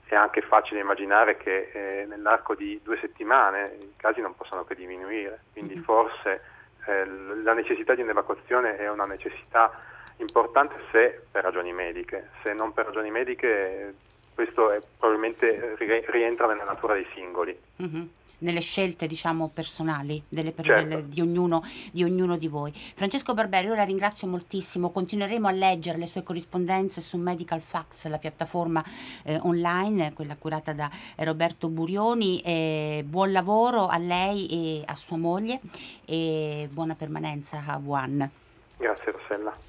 è 0.04 0.14
anche 0.14 0.40
facile 0.42 0.80
immaginare 0.80 1.36
che 1.36 1.70
eh, 1.72 2.06
nell'arco 2.06 2.54
di 2.54 2.80
due 2.82 2.98
settimane 3.00 3.76
i 3.80 3.92
casi 3.96 4.20
non 4.20 4.36
possano 4.36 4.64
che 4.64 4.74
diminuire, 4.74 5.40
quindi 5.52 5.74
mm-hmm. 5.74 5.82
forse 5.82 6.42
eh, 6.86 7.06
la 7.42 7.54
necessità 7.54 7.94
di 7.94 8.02
un'evacuazione 8.02 8.76
è 8.76 8.88
una 8.88 9.04
necessità 9.06 9.70
importante 10.16 10.74
se 10.90 11.22
per 11.30 11.42
ragioni 11.42 11.72
mediche, 11.72 12.30
se 12.42 12.52
non 12.52 12.72
per 12.72 12.86
ragioni 12.86 13.10
mediche 13.10 13.94
questo 14.40 14.70
è, 14.70 14.80
probabilmente 14.98 15.76
rientra 16.06 16.46
nella 16.46 16.64
natura 16.64 16.94
dei 16.94 17.06
singoli. 17.14 17.56
Mm-hmm 17.82 18.02
nelle 18.42 18.60
scelte 18.60 19.06
diciamo 19.06 19.50
personali 19.52 20.22
delle, 20.26 20.54
certo. 20.62 20.88
delle, 20.88 21.08
di, 21.10 21.20
ognuno, 21.20 21.62
di, 21.92 22.04
ognuno, 22.04 22.38
di 22.38 22.48
voi. 22.48 22.72
Francesco 22.72 23.34
Barberi, 23.34 23.66
io 23.66 23.74
la 23.74 23.82
ringrazio 23.82 24.26
moltissimo, 24.28 24.90
continueremo 24.92 25.46
a 25.46 25.50
leggere 25.50 25.98
le 25.98 26.06
sue 26.06 26.22
corrispondenze 26.22 27.02
su 27.02 27.18
Medical 27.18 27.60
Fax, 27.60 28.06
la 28.06 28.16
piattaforma 28.16 28.82
eh, 29.24 29.38
online, 29.42 30.14
quella 30.14 30.36
curata 30.36 30.72
da 30.72 30.88
Roberto 31.18 31.68
Burioni. 31.68 32.40
Eh, 32.40 33.04
buon 33.06 33.30
lavoro 33.30 33.88
a 33.88 33.98
lei 33.98 34.46
e 34.46 34.84
a 34.86 34.94
sua 34.94 35.18
moglie 35.18 35.60
e 36.06 36.66
buona 36.72 36.94
permanenza 36.94 37.62
a 37.66 37.76
Wuhan. 37.76 38.26
Grazie 38.78 39.12
Rossella. 39.12 39.68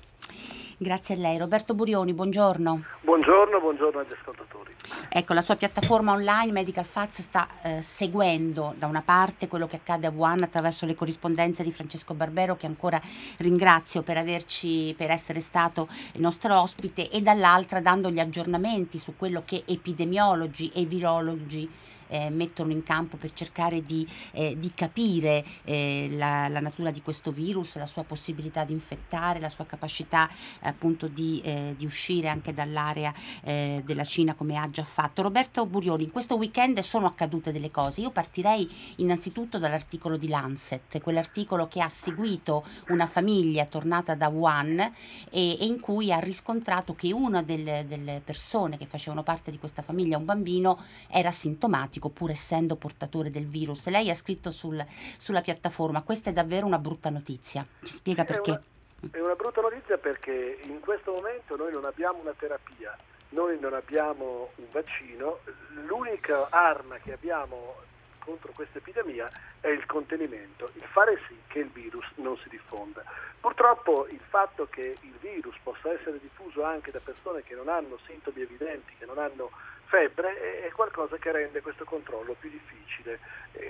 Grazie 0.81 1.13
a 1.13 1.17
lei. 1.19 1.37
Roberto 1.37 1.75
Burioni, 1.75 2.11
buongiorno. 2.11 2.83
Buongiorno, 3.01 3.59
buongiorno 3.59 3.99
agli 3.99 4.13
ascoltatori. 4.13 4.73
Ecco, 5.09 5.33
la 5.33 5.43
sua 5.43 5.55
piattaforma 5.55 6.11
online 6.11 6.51
Medical 6.51 6.85
Fax 6.85 7.21
sta 7.21 7.47
eh, 7.61 7.83
seguendo 7.83 8.73
da 8.75 8.87
una 8.87 9.03
parte 9.03 9.47
quello 9.47 9.67
che 9.67 9.75
accade 9.75 10.07
a 10.07 10.09
Wuhan 10.09 10.41
attraverso 10.41 10.87
le 10.87 10.95
corrispondenze 10.95 11.61
di 11.61 11.71
Francesco 11.71 12.15
Barbero, 12.15 12.55
che 12.55 12.65
ancora 12.65 12.99
ringrazio 13.37 14.01
per, 14.01 14.17
averci, 14.17 14.95
per 14.97 15.11
essere 15.11 15.39
stato 15.39 15.87
il 16.15 16.21
nostro 16.21 16.59
ospite, 16.59 17.11
e 17.11 17.21
dall'altra 17.21 17.79
dando 17.79 18.09
gli 18.09 18.19
aggiornamenti 18.19 18.97
su 18.97 19.15
quello 19.15 19.43
che 19.45 19.61
epidemiologi 19.67 20.71
e 20.73 20.85
virologi 20.85 21.69
eh, 22.11 22.29
mettono 22.29 22.71
in 22.71 22.83
campo 22.83 23.17
per 23.17 23.33
cercare 23.33 23.83
di, 23.83 24.07
eh, 24.33 24.57
di 24.59 24.73
capire 24.73 25.43
eh, 25.63 26.09
la, 26.11 26.49
la, 26.49 26.59
natura 26.59 26.91
di 26.91 27.01
questo 27.01 27.31
virus, 27.31 27.77
la 27.77 27.85
sua 27.85 28.03
possibilità 28.03 28.65
di 28.65 28.73
infettare, 28.73 29.39
la 29.39 29.49
sua 29.49 29.65
capacità 29.65 30.29
appunto 30.61 31.07
di, 31.07 31.41
eh, 31.43 31.73
di 31.77 31.85
uscire 31.85 32.27
anche 32.27 32.53
dall'area 32.53 33.13
eh, 33.43 33.81
della 33.85 34.03
Cina 34.03 34.35
come 34.35 34.57
ha 34.57 34.69
già 34.69 34.83
fatto. 34.83 35.21
Roberto 35.21 35.65
Burioni, 35.65 36.03
in 36.03 36.11
questo 36.11 36.35
weekend 36.35 36.79
sono 36.79 37.07
accadute 37.07 37.51
delle 37.51 37.71
cose. 37.71 38.01
Io 38.01 38.11
partirei 38.11 38.69
innanzitutto 38.97 39.57
dall'articolo 39.57 40.17
di 40.17 40.27
Lancet, 40.27 40.99
quell'articolo 41.01 41.67
che 41.67 41.81
ha 41.81 41.89
seguito 41.89 42.65
una 42.89 43.07
famiglia 43.07 43.65
tornata 43.65 44.15
da 44.15 44.27
Wuhan 44.27 44.79
e, 44.79 44.91
e 45.31 45.65
in 45.65 45.79
cui 45.79 46.11
ha 46.11 46.19
riscontrato 46.19 46.93
che 46.93 47.13
una 47.13 47.41
delle, 47.41 47.85
delle 47.87 48.21
persone 48.23 48.77
che 48.77 48.85
facevano 48.85 49.23
parte 49.23 49.51
di 49.51 49.59
questa 49.59 49.81
famiglia, 49.81 50.17
un 50.17 50.25
bambino, 50.25 50.79
era 51.07 51.31
sintomatico 51.31 52.00
diagnostico 52.01 52.09
pur 52.09 52.31
essendo 52.31 52.75
portatore 52.75 53.29
del 53.29 53.45
virus. 53.45 53.87
Lei 53.87 54.09
ha 54.09 54.15
scritto 54.15 54.49
sul, 54.49 54.83
sulla 55.17 55.41
piattaforma, 55.41 56.01
questa 56.01 56.31
è 56.31 56.33
davvero 56.33 56.65
una 56.65 56.79
brutta 56.79 57.09
notizia. 57.09 57.65
Ci 57.83 57.93
spiega 57.93 58.25
perché? 58.25 58.51
È 58.51 58.59
una, 59.01 59.11
è 59.11 59.21
una 59.21 59.35
brutta 59.35 59.61
notizia 59.61 59.97
perché 59.97 60.59
in 60.63 60.79
questo 60.79 61.11
momento 61.13 61.55
noi 61.55 61.71
non 61.71 61.85
abbiamo 61.85 62.19
una 62.19 62.33
terapia, 62.37 62.97
noi 63.29 63.59
non 63.59 63.73
abbiamo 63.73 64.49
un 64.55 64.65
vaccino, 64.71 65.39
l'unica 65.85 66.47
arma 66.49 66.97
che 66.97 67.13
abbiamo 67.13 67.75
contro 68.19 68.51
questa 68.53 68.77
epidemia 68.77 69.27
è 69.61 69.67
il 69.67 69.85
contenimento, 69.87 70.69
il 70.75 70.83
fare 70.91 71.19
sì 71.27 71.35
che 71.47 71.59
il 71.59 71.69
virus 71.69 72.05
non 72.15 72.37
si 72.37 72.49
diffonda. 72.49 73.03
Purtroppo 73.39 74.05
il 74.11 74.21
fatto 74.29 74.67
che 74.69 74.95
il 75.01 75.13
virus 75.19 75.55
possa 75.63 75.91
essere 75.91 76.19
diffuso 76.19 76.63
anche 76.63 76.91
da 76.91 76.99
persone 77.03 77.41
che 77.41 77.55
non 77.55 77.67
hanno 77.67 77.97
sintomi 78.05 78.41
evidenti, 78.41 78.93
che 78.99 79.05
non 79.05 79.17
hanno 79.17 79.49
febbre, 79.91 80.61
è 80.61 80.71
qualcosa 80.71 81.17
che 81.17 81.33
rende 81.33 81.59
questo 81.61 81.83
controllo 81.83 82.33
più 82.39 82.49
difficile, 82.49 83.19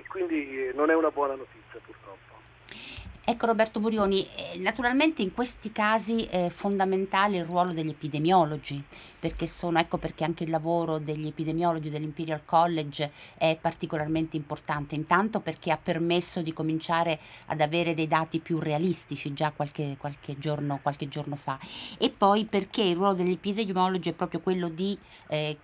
quindi 0.08 0.70
non 0.76 0.92
è 0.92 0.94
una 0.94 1.10
buona 1.10 1.34
notizia 1.34 1.80
purtroppo. 1.84 2.20
Ecco 3.24 3.46
Roberto 3.48 3.80
Burioni, 3.80 4.28
eh, 4.36 4.58
naturalmente 4.60 5.24
in 5.24 5.34
questi 5.34 5.72
casi 5.72 6.26
è 6.26 6.50
fondamentale 6.50 7.38
il 7.38 7.46
ruolo 7.46 7.72
degli 7.72 7.90
epidemiologi, 7.90 8.84
perché 9.22 9.46
sono, 9.46 9.78
ecco 9.78 10.00
perché 10.00 10.24
anche 10.24 10.46
il 10.46 10.50
lavoro 10.50 10.98
degli 10.98 11.28
epidemiologi 11.28 11.92
dell'Imperial 11.92 12.44
College 12.44 13.12
è 13.38 13.56
particolarmente 13.62 14.36
importante, 14.36 14.96
intanto 14.96 15.42
perché 15.42 15.70
ha 15.70 15.78
permesso 15.78 16.42
di 16.42 16.52
cominciare 16.54 17.20
ad 17.46 17.62
avere 17.62 17.94
dei 17.94 18.08
dati 18.08 18.40
più 18.40 18.58
realistici 18.58 19.32
già 19.32 19.52
qualche, 19.52 19.96
qualche, 20.00 20.40
giorno, 20.40 20.80
qualche 20.82 21.08
giorno, 21.08 21.36
fa 21.36 21.60
e 22.00 22.10
poi 22.10 22.46
perché 22.46 22.82
il 22.82 22.96
ruolo 22.96 23.14
degli 23.14 23.34
epidemiologi 23.34 24.10
è 24.10 24.14
proprio 24.14 24.40
quello 24.40 24.70
di 24.70 24.98
eh, 25.28 25.60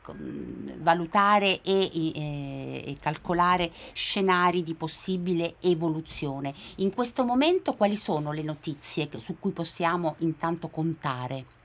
valutare 0.78 1.64
e, 1.64 1.90
eh, 1.94 2.84
e 2.86 2.98
calcolare 3.00 3.72
scenari 3.94 4.62
di 4.62 4.76
possibile 4.76 5.56
evoluzione. 5.62 6.54
In 6.76 6.94
questo 6.94 7.26
momento 7.26 7.74
quali 7.74 7.96
sono 7.96 8.32
le 8.32 8.44
notizie 8.44 9.10
su 9.18 9.38
cui 9.40 9.52
possiamo 9.52 10.14
intanto 10.20 10.68
contare? 10.68 11.57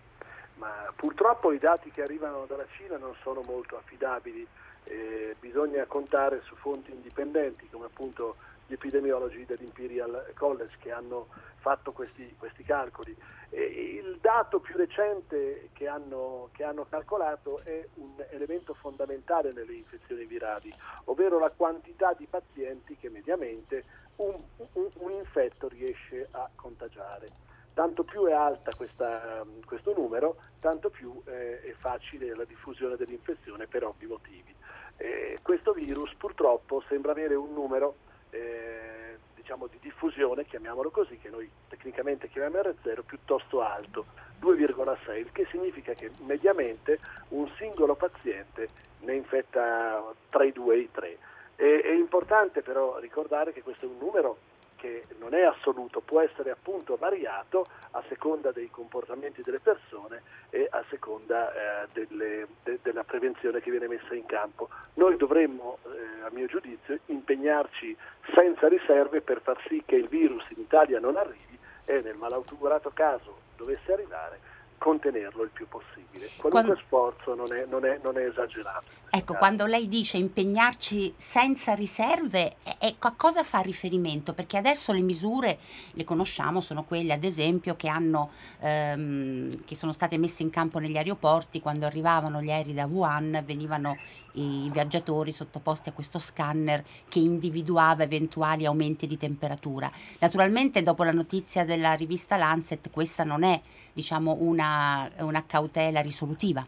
Ma 0.62 0.92
purtroppo 0.95 1.50
i 1.50 1.59
dati 1.59 1.90
che 1.90 2.02
arrivano 2.02 2.47
dalla 2.47 2.66
Cina 2.76 2.97
non 2.97 3.16
sono 3.21 3.40
molto 3.45 3.76
affidabili, 3.76 4.47
eh, 4.85 5.35
bisogna 5.40 5.85
contare 5.87 6.40
su 6.45 6.54
fonti 6.54 6.92
indipendenti 6.92 7.69
come 7.69 7.87
appunto 7.87 8.37
gli 8.69 8.75
epidemiologi 8.75 9.45
dell'Imperial 9.45 10.31
College 10.37 10.76
che 10.78 10.92
hanno 10.92 11.26
fatto 11.57 11.90
questi, 11.90 12.37
questi 12.38 12.62
calcoli. 12.62 13.12
E 13.50 13.64
il 14.00 14.19
dato 14.21 14.61
più 14.61 14.76
recente 14.76 15.71
che 15.73 15.88
hanno, 15.88 16.50
che 16.52 16.62
hanno, 16.62 16.87
calcolato 16.88 17.59
è 17.64 17.85
un 17.95 18.25
elemento 18.31 18.73
fondamentale 18.75 19.52
nelle 19.52 19.73
infezioni 19.73 20.25
virali, 20.26 20.73
ovvero 21.07 21.40
la 21.40 21.50
quantità 21.50 22.14
di 22.16 22.28
pazienti 22.31 22.97
che 22.97 23.11
mediamente 23.11 23.85
un, 24.19 24.37
un, 24.75 24.90
un 24.95 25.11
infetto 25.11 25.66
riesce 25.66 26.28
a 26.31 26.49
contagiare. 26.54 27.50
Tanto 27.75 28.02
più 28.05 28.26
è 28.26 28.33
alta 28.33 28.75
questa, 28.75 29.45
questo 29.64 29.95
numero, 29.97 30.37
tanto 30.61 30.91
più 30.91 31.23
eh, 31.26 31.62
è 31.62 31.73
facile 31.73 32.35
la 32.35 32.45
diffusione 32.45 32.97
dell'infezione 32.97 33.67
per 33.67 33.85
ovvi 33.85 34.07
motivi. 34.07 34.55
Eh, 34.99 35.38
questo 35.43 35.73
virus 35.73 36.14
purtroppo 36.14 36.83
sembra 36.88 37.12
avere 37.12 37.35
un 37.35 37.52
numero 37.55 37.97
eh, 38.31 39.17
diciamo 39.35 39.67
di 39.67 39.79
diffusione, 39.81 40.45
chiamiamolo 40.45 40.91
così, 40.91 41.19
che 41.19 41.29
noi 41.29 41.50
tecnicamente 41.69 42.29
chiamiamo 42.29 42.59
R0, 42.59 43.02
piuttosto 43.05 43.61
alto, 43.61 44.07
2,6, 44.41 45.17
il 45.17 45.33
che 45.33 45.47
significa 45.50 45.93
che 45.95 46.11
mediamente 46.25 46.99
un 47.29 47.49
singolo 47.57 47.95
paziente 47.95 48.69
ne 49.00 49.14
infetta 49.14 50.14
tra 50.31 50.45
i 50.45 50.52
2 50.52 50.75
e 50.75 50.79
i 50.79 50.91
3. 50.91 51.19
E, 51.57 51.81
è 51.81 51.93
importante 51.93 52.62
però 52.62 52.99
ricordare 52.99 53.52
che 53.52 53.62
questo 53.62 53.87
è 53.87 53.88
un 53.88 53.99
numero 53.99 54.38
che 54.83 55.05
non 55.21 55.33
è 55.33 55.43
assoluto, 55.43 56.01
può 56.01 56.21
essere 56.21 56.51
appunto 56.51 56.97
variato 56.97 57.65
a 57.93 58.03
seconda 58.09 58.51
dei 58.51 58.69
comportamenti 58.69 59.41
delle 59.41 59.61
persone 59.61 60.23
e 60.51 60.67
a 60.69 60.83
seconda 60.91 61.85
eh, 61.85 61.89
delle, 61.93 62.49
de, 62.65 62.81
della 62.83 63.05
prevenzione 63.05 63.61
che 63.61 63.71
viene 63.71 63.87
messa 63.87 64.12
in 64.17 64.27
campo. 64.27 64.69
Noi 64.95 65.17
dovremmo, 65.17 65.79
eh, 65.85 66.25
a 66.25 66.31
mio 66.33 66.47
giudizio, 66.47 66.99
impegnarci 67.07 67.97
senza 68.35 68.67
riserve 68.67 69.21
per 69.21 69.41
far 69.41 69.57
sì 69.69 69.85
che 69.87 69.95
il 69.95 70.09
virus 70.09 70.45
in 70.49 70.62
Italia 70.62 70.99
non 70.99 71.17
arrivi 71.17 71.57
e 71.85 72.01
nel 72.01 72.17
malaugurato 72.17 72.91
caso 72.93 73.39
dovesse 73.57 73.93
arrivare 73.93 74.41
contenerlo 74.83 75.45
il 75.45 75.51
più 75.51 75.69
possibile. 75.69 76.29
Qualunque 76.37 76.51
quando... 76.51 76.77
sforzo 76.77 77.35
non 77.37 77.53
è, 77.53 77.65
non, 77.67 77.85
è, 77.85 78.01
non 78.03 78.19
è, 78.19 78.27
esagerato. 78.27 78.87
Ecco, 79.11 79.35
quando 79.35 79.65
lei 79.67 79.87
dice 79.87 80.17
impegnarci 80.17 81.15
senza 81.17 81.75
riserve, 81.75 82.57
ecco, 82.79 83.07
a 83.07 83.15
cosa 83.17 83.45
fa 83.45 83.61
riferimento? 83.61 84.33
Perché 84.33 84.57
adesso 84.57 84.93
le 84.93 85.03
misure, 85.03 85.59
le 85.93 86.03
conosciamo, 86.03 86.61
sono 86.61 86.83
quelle 86.83 87.12
ad 87.12 87.23
esempio 87.23 87.77
che, 87.77 87.87
hanno, 87.87 88.31
ehm, 88.59 89.65
che 89.65 89.77
sono 89.77 89.93
state 89.93 90.19
messe 90.19 90.43
in 90.43 90.51
campo 90.51 90.81
negli 90.81 90.97
aeroporti 90.97 91.61
quando 91.61 91.87
arrivavano 91.87 92.43
gli 92.43 92.51
aerei 92.51 92.75
da 92.75 92.87
Wuhan, 92.87 93.41
venivano 93.45 93.97
i 94.33 94.69
viaggiatori 94.73 95.31
sottoposti 95.31 95.91
a 95.91 95.93
questo 95.93 96.19
scanner 96.19 96.83
che 97.09 97.19
individuava 97.19 98.03
eventuali 98.03 98.65
aumenti 98.65 99.07
di 99.07 99.17
temperatura. 99.17 99.91
Naturalmente 100.19 100.83
dopo 100.83 101.05
la 101.05 101.12
notizia 101.12 101.65
della 101.65 101.93
rivista 101.93 102.37
Lancet 102.37 102.91
questa 102.91 103.23
non 103.25 103.45
è 103.45 103.61
diciamo, 103.93 104.37
una, 104.41 104.72
una 105.21 105.45
cautela 105.47 106.00
risolutiva. 106.00 106.64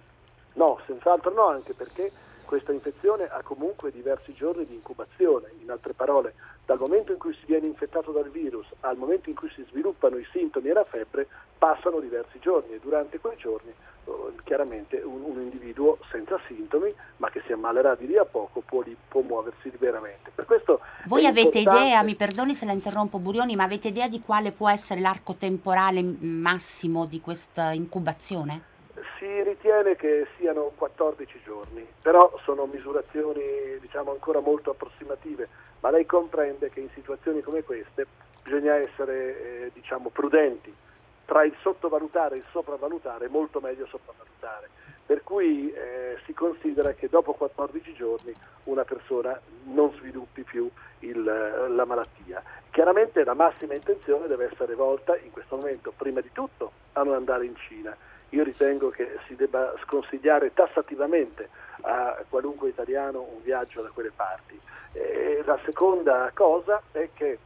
No, 0.54 0.80
senz'altro 0.86 1.32
no, 1.32 1.48
anche 1.48 1.74
perché 1.74 2.10
questa 2.44 2.72
infezione 2.72 3.24
ha 3.24 3.42
comunque 3.42 3.90
diversi 3.90 4.34
giorni 4.34 4.64
di 4.66 4.74
incubazione, 4.74 5.50
in 5.60 5.70
altre 5.70 5.94
parole, 5.94 6.34
dal 6.66 6.78
momento 6.78 7.12
in 7.12 7.18
cui 7.18 7.34
si 7.34 7.44
viene 7.46 7.66
infettato 7.66 8.10
dal 8.10 8.30
virus 8.30 8.66
al 8.80 8.96
momento 8.96 9.28
in 9.28 9.36
cui 9.36 9.50
si 9.50 9.64
sviluppano 9.68 10.16
i 10.16 10.26
sintomi 10.32 10.68
e 10.68 10.72
la 10.72 10.84
febbre 10.84 11.26
passano 11.58 12.00
diversi 12.00 12.38
giorni 12.40 12.74
e 12.74 12.80
durante 12.82 13.18
quei 13.18 13.36
giorni 13.36 13.70
eh, 13.70 14.12
chiaramente 14.44 14.96
un, 14.96 15.22
un, 15.22 15.40
individuo 15.40 15.98
senza 16.10 16.38
sintomi 16.46 16.92
ma 17.18 17.30
che 17.30 17.42
si 17.46 17.52
ammalerà 17.52 17.94
di 17.94 18.06
lì 18.06 18.16
a 18.16 18.24
poco 18.24 18.62
può, 18.64 18.82
può 19.08 19.20
muoversi 19.20 19.70
liberamente. 19.70 20.30
Per 20.34 20.46
questo 20.46 20.80
Voi 21.06 21.26
avete 21.26 21.58
importante... 21.58 21.86
idea, 21.86 22.02
mi 22.02 22.14
perdoni 22.14 22.54
se 22.54 22.64
la 22.64 22.72
interrompo 22.72 23.18
Burioni, 23.18 23.56
ma 23.56 23.64
avete 23.64 23.88
idea 23.88 24.08
di 24.08 24.20
quale 24.20 24.52
può 24.52 24.68
essere 24.68 25.00
l'arco 25.00 25.34
temporale 25.34 26.02
massimo 26.02 27.06
di 27.06 27.20
questa 27.20 27.72
incubazione? 27.72 28.72
Si 29.18 29.42
ritiene 29.42 29.96
che 29.96 30.26
siano 30.36 30.72
14 30.76 31.40
giorni, 31.44 31.86
però 32.02 32.32
sono 32.42 32.66
misurazioni 32.66 33.42
diciamo, 33.80 34.10
ancora 34.10 34.40
molto 34.40 34.70
approssimative, 34.70 35.48
ma 35.80 35.90
lei 35.90 36.04
comprende 36.06 36.70
che 36.70 36.80
in 36.80 36.88
situazioni 36.94 37.40
come 37.40 37.62
queste 37.62 38.06
bisogna 38.42 38.74
essere 38.74 39.66
eh, 39.66 39.70
diciamo, 39.72 40.10
prudenti 40.10 40.74
tra 41.24 41.44
il 41.44 41.54
sottovalutare 41.60 42.34
e 42.34 42.38
il 42.38 42.44
sopravvalutare, 42.50 43.28
molto 43.28 43.60
meglio 43.60 43.86
sopravvalutare. 43.86 44.68
Per 45.06 45.22
cui 45.22 45.72
eh, 45.72 46.18
si 46.24 46.32
considera 46.32 46.92
che 46.92 47.08
dopo 47.08 47.34
14 47.34 47.94
giorni 47.94 48.32
una 48.64 48.84
persona 48.84 49.38
non 49.64 49.92
sviluppi 49.98 50.42
più 50.42 50.68
il, 51.00 51.22
la 51.22 51.84
malattia. 51.84 52.42
Chiaramente 52.70 53.22
la 53.24 53.34
massima 53.34 53.74
intenzione 53.74 54.26
deve 54.26 54.50
essere 54.50 54.74
volta 54.74 55.16
in 55.16 55.30
questo 55.30 55.56
momento, 55.56 55.92
prima 55.96 56.20
di 56.20 56.30
tutto, 56.32 56.72
a 56.92 57.02
non 57.02 57.14
andare 57.14 57.44
in 57.46 57.54
Cina. 57.56 57.96
Io 58.34 58.42
ritengo 58.42 58.90
che 58.90 59.18
si 59.28 59.36
debba 59.36 59.74
sconsigliare 59.84 60.52
tassativamente 60.52 61.48
a 61.82 62.20
qualunque 62.28 62.68
italiano 62.68 63.20
un 63.20 63.40
viaggio 63.44 63.80
da 63.80 63.90
quelle 63.90 64.10
parti. 64.10 64.60
E 64.90 65.40
la 65.44 65.56
seconda 65.64 66.28
cosa 66.34 66.82
è 66.90 67.10
che 67.14 67.38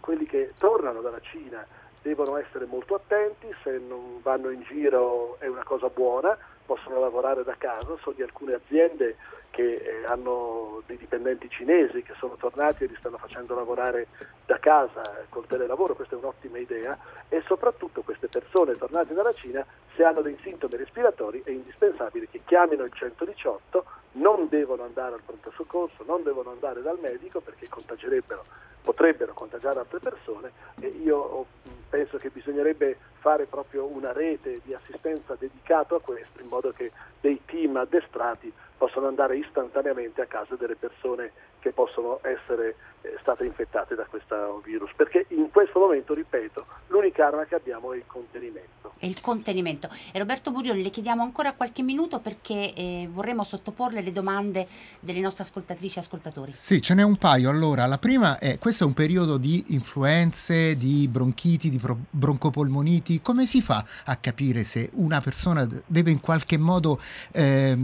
quelli 0.00 0.24
che 0.24 0.54
tornano 0.56 1.02
dalla 1.02 1.20
Cina 1.20 1.66
devono 2.00 2.38
essere 2.38 2.64
molto 2.64 2.94
attenti, 2.94 3.54
se 3.62 3.78
non 3.86 4.20
vanno 4.22 4.48
in 4.48 4.62
giro 4.62 5.36
è 5.38 5.48
una 5.48 5.64
cosa 5.64 5.88
buona, 5.88 6.36
possono 6.64 6.98
lavorare 6.98 7.44
da 7.44 7.54
casa, 7.58 7.94
so 8.00 8.12
di 8.12 8.22
alcune 8.22 8.54
aziende 8.54 9.16
che 9.52 9.74
eh, 9.74 10.04
hanno 10.06 10.82
dei 10.86 10.96
dipendenti 10.96 11.48
cinesi 11.50 12.02
che 12.02 12.14
sono 12.18 12.36
tornati 12.36 12.84
e 12.84 12.86
li 12.86 12.96
stanno 12.98 13.18
facendo 13.18 13.54
lavorare 13.54 14.08
da 14.46 14.58
casa 14.58 15.02
col 15.28 15.46
telelavoro, 15.46 15.94
questa 15.94 16.16
è 16.16 16.18
un'ottima 16.18 16.58
idea. 16.58 16.98
E 17.28 17.42
soprattutto 17.46 18.00
queste 18.00 18.28
persone 18.28 18.76
tornate 18.76 19.12
dalla 19.12 19.32
Cina 19.34 19.64
se 19.94 20.02
hanno 20.04 20.22
dei 20.22 20.38
sintomi 20.42 20.76
respiratori 20.76 21.42
è 21.44 21.50
indispensabile 21.50 22.28
che 22.28 22.40
chiamino 22.44 22.84
il 22.84 22.92
118, 22.92 23.84
non 24.12 24.48
devono 24.48 24.84
andare 24.84 25.14
al 25.14 25.22
pronto 25.24 25.52
soccorso, 25.54 26.02
non 26.06 26.22
devono 26.22 26.50
andare 26.50 26.80
dal 26.80 26.98
medico 26.98 27.40
perché 27.40 27.68
contagerebbero, 27.68 28.44
potrebbero 28.82 29.34
contagiare 29.34 29.80
altre 29.80 29.98
persone. 29.98 30.50
E 30.80 30.86
io 30.86 31.46
penso 31.92 32.16
che 32.16 32.30
bisognerebbe 32.30 32.96
fare 33.18 33.44
proprio 33.44 33.84
una 33.84 34.12
rete 34.12 34.62
di 34.64 34.72
assistenza 34.72 35.36
dedicato 35.38 35.94
a 35.94 36.00
questo 36.00 36.40
in 36.40 36.48
modo 36.48 36.72
che 36.72 36.90
dei 37.20 37.38
team 37.44 37.76
addestrati 37.76 38.50
possano 38.78 39.08
andare 39.08 39.36
istantaneamente 39.36 40.22
a 40.22 40.26
casa 40.26 40.56
delle 40.56 40.74
persone 40.74 41.32
che 41.60 41.70
possono 41.72 42.20
essere 42.22 42.76
state 43.20 43.44
infettate 43.44 43.94
da 43.94 44.04
questo 44.04 44.60
virus, 44.64 44.90
perché 44.96 45.26
in 45.28 45.50
questo 45.50 45.78
momento, 45.78 46.14
ripeto, 46.14 46.66
l'unica 46.88 47.26
arma 47.26 47.44
che 47.44 47.54
abbiamo 47.54 47.92
è 47.92 47.96
il 47.96 48.04
contenimento. 48.06 48.92
È 48.98 49.06
il 49.06 49.20
contenimento. 49.20 49.88
E 50.12 50.18
Roberto 50.18 50.50
Burioni, 50.50 50.82
le 50.82 50.90
chiediamo 50.90 51.22
ancora 51.22 51.52
qualche 51.54 51.82
minuto 51.82 52.20
perché 52.20 52.72
eh, 52.74 53.08
vorremmo 53.10 53.42
sottoporle 53.42 54.00
le 54.00 54.12
domande 54.12 54.66
delle 55.00 55.20
nostre 55.20 55.44
ascoltatrici 55.44 55.98
e 55.98 56.00
ascoltatori. 56.00 56.52
Sì, 56.54 56.80
ce 56.80 56.94
n'è 56.94 57.02
un 57.02 57.16
paio. 57.16 57.50
Allora, 57.50 57.86
la 57.86 57.98
prima 57.98 58.38
è, 58.38 58.58
questo 58.58 58.84
è 58.84 58.86
un 58.86 58.92
periodo 58.92 59.38
di 59.38 59.64
influenze, 59.68 60.76
di 60.76 61.08
bronchiti, 61.08 61.70
di 61.70 61.80
broncopolmoniti. 62.10 63.20
Come 63.20 63.46
si 63.46 63.62
fa 63.62 63.84
a 64.04 64.16
capire 64.16 64.62
se 64.64 64.90
una 64.94 65.20
persona 65.20 65.66
deve 65.86 66.10
in 66.10 66.20
qualche 66.20 66.58
modo 66.58 67.00
eh, 67.32 67.76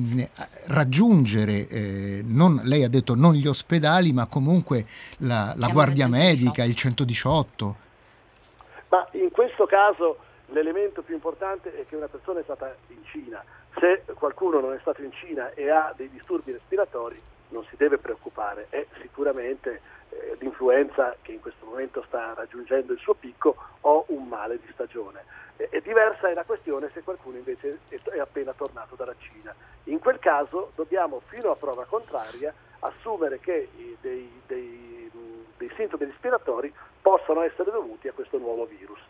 raggiungere, 0.66 1.68
eh, 1.68 2.22
non, 2.24 2.60
lei 2.64 2.84
ha 2.84 2.88
detto 2.88 3.14
non 3.14 3.34
gli 3.34 3.46
ospedali, 3.46 4.12
ma 4.12 4.26
comunque 4.26 4.86
la, 5.18 5.54
la 5.56 5.68
Guardia 5.68 6.08
Medica, 6.08 6.64
il 6.64 6.74
118. 6.74 7.76
Ma 8.88 9.06
in 9.12 9.30
questo 9.30 9.66
caso 9.66 10.18
l'elemento 10.46 11.02
più 11.02 11.14
importante 11.14 11.74
è 11.78 11.86
che 11.86 11.96
una 11.96 12.08
persona 12.08 12.40
è 12.40 12.42
stata 12.42 12.74
in 12.88 13.04
Cina. 13.04 13.42
Se 13.78 14.02
qualcuno 14.14 14.60
non 14.60 14.72
è 14.72 14.78
stato 14.80 15.02
in 15.02 15.12
Cina 15.12 15.52
e 15.54 15.70
ha 15.70 15.92
dei 15.96 16.10
disturbi 16.10 16.52
respiratori, 16.52 17.20
non 17.48 17.64
si 17.68 17.76
deve 17.76 17.98
preoccupare, 17.98 18.66
è 18.70 18.86
sicuramente 19.00 19.80
eh, 20.10 20.36
l'influenza 20.40 21.16
che 21.22 21.32
in 21.32 21.40
questo 21.40 21.66
momento 21.66 22.02
sta 22.06 22.34
raggiungendo 22.34 22.92
il 22.92 22.98
suo 22.98 23.14
picco 23.14 23.56
o 23.82 24.04
un 24.08 24.26
male 24.26 24.58
di 24.58 24.68
stagione. 24.72 25.24
E, 25.56 25.68
e 25.70 25.80
diversa 25.80 26.28
è 26.28 26.34
la 26.34 26.44
questione 26.44 26.90
se 26.92 27.02
qualcuno 27.02 27.36
invece 27.36 27.80
è, 27.88 28.00
è 28.10 28.18
appena 28.18 28.52
tornato 28.52 28.94
dalla 28.96 29.14
Cina. 29.18 29.54
In 29.84 29.98
quel 29.98 30.18
caso 30.18 30.72
dobbiamo, 30.74 31.20
fino 31.26 31.50
a 31.50 31.56
prova 31.56 31.84
contraria, 31.84 32.52
assumere 32.80 33.40
che 33.40 33.68
dei, 34.00 34.40
dei, 34.46 34.97
dei 35.58 35.70
sintomi 35.76 36.06
respiratori 36.06 36.72
possano 37.02 37.42
essere 37.42 37.70
dovuti 37.70 38.08
a 38.08 38.12
questo 38.12 38.38
nuovo 38.38 38.64
virus. 38.64 39.00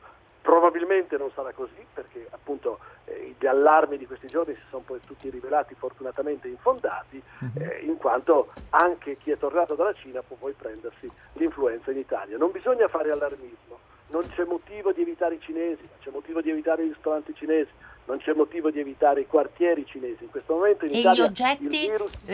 Probabilmente 0.41 1.19
non 1.19 1.31
sarà 1.35 1.53
così 1.53 1.85
perché 1.93 2.27
appunto 2.31 2.79
eh, 3.05 3.35
gli 3.39 3.47
allarmi 3.47 3.99
di 3.99 4.07
questi 4.07 4.29
giorni 4.29 4.55
si 4.55 4.63
sono 4.71 4.83
poi 4.85 5.01
tutti 5.05 5.29
rivelati 5.29 5.75
fortunatamente 5.75 6.49
infondati 6.49 7.23
mhm. 7.41 7.51
eh, 7.63 7.81
in 7.83 7.97
quanto 7.99 8.53
anche 8.71 9.19
chi 9.19 9.31
è 9.31 9.37
tornato 9.37 9.75
dalla 9.75 9.93
Cina 9.93 10.23
può 10.23 10.37
poi 10.37 10.55
prendersi 10.55 11.11
l'influenza 11.35 11.91
in 11.91 11.99
Italia. 11.99 12.39
Non 12.39 12.51
bisogna 12.51 12.89
fare 12.89 13.11
allarmismo, 13.11 13.79
non 14.09 14.27
c'è 14.29 14.45
motivo 14.45 14.93
di 14.93 15.03
evitare 15.03 15.35
i 15.35 15.41
cinesi, 15.41 15.83
non 15.83 15.99
c'è 16.01 16.11
motivo 16.11 16.41
di 16.41 16.51
evitare 16.51 16.85
i 16.85 16.89
ristoranti 16.89 17.35
cinesi, 17.35 17.71
non 18.09 18.19
c'è 18.19 18.33
motivo 18.33 18.71
di 18.71 18.81
evitare 18.81 19.21
i 19.21 19.27
quartieri 19.27 19.85
cinesi. 19.87 20.25
In 20.25 20.31
questo 20.31 20.55
momento 20.55 20.87
in 20.87 20.95
e 20.95 20.99
Italia 21.01 21.23
gli 21.23 21.27
oggetti, 21.27 21.91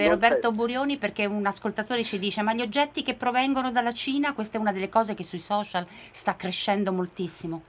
Roberto 0.09 0.49
c'è. 0.49 0.55
Burioni, 0.55 0.97
perché 0.97 1.27
un 1.27 1.45
ascoltatore 1.45 2.05
ci 2.05 2.19
dice, 2.21 2.43
ma 2.43 2.55
gli 2.55 2.63
oggetti 2.63 3.03
che 3.03 3.15
provengono 3.15 3.73
dalla 3.73 3.93
Cina, 3.93 4.35
questa 4.35 4.57
è 4.57 4.61
una 4.61 4.73
delle 4.73 4.89
cose 4.89 5.15
che 5.15 5.25
sui 5.25 5.41
social 5.41 5.85
sta 6.13 6.37
crescendo 6.37 6.93
moltissimo. 6.93 7.63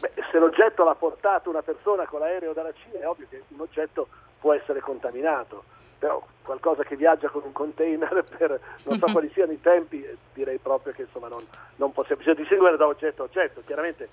Beh, 0.00 0.10
se 0.30 0.38
l'oggetto 0.38 0.82
l'ha 0.82 0.96
portato 0.96 1.48
una 1.48 1.62
persona 1.62 2.04
con 2.06 2.18
l'aereo 2.18 2.52
dalla 2.52 2.72
Cina, 2.72 2.98
è 2.98 3.06
ovvio 3.06 3.26
che 3.30 3.44
un 3.48 3.60
oggetto 3.60 4.08
può 4.40 4.52
essere 4.52 4.80
contaminato 4.80 5.62
però 6.02 6.20
qualcosa 6.42 6.82
che 6.82 6.96
viaggia 6.96 7.28
con 7.28 7.42
un 7.44 7.52
container 7.52 8.24
per 8.36 8.58
non 8.86 8.98
so 8.98 9.06
quali 9.12 9.30
siano 9.32 9.52
i 9.52 9.60
tempi, 9.60 10.04
direi 10.34 10.58
proprio 10.58 10.92
che 10.92 11.02
insomma 11.02 11.28
non, 11.28 11.46
non 11.76 11.92
possiamo, 11.92 12.20
bisogna 12.20 12.40
distinguere 12.40 12.76
da 12.76 12.88
oggetto 12.88 13.22
a 13.22 13.26
oggetto, 13.26 13.62
chiaramente 13.64 14.08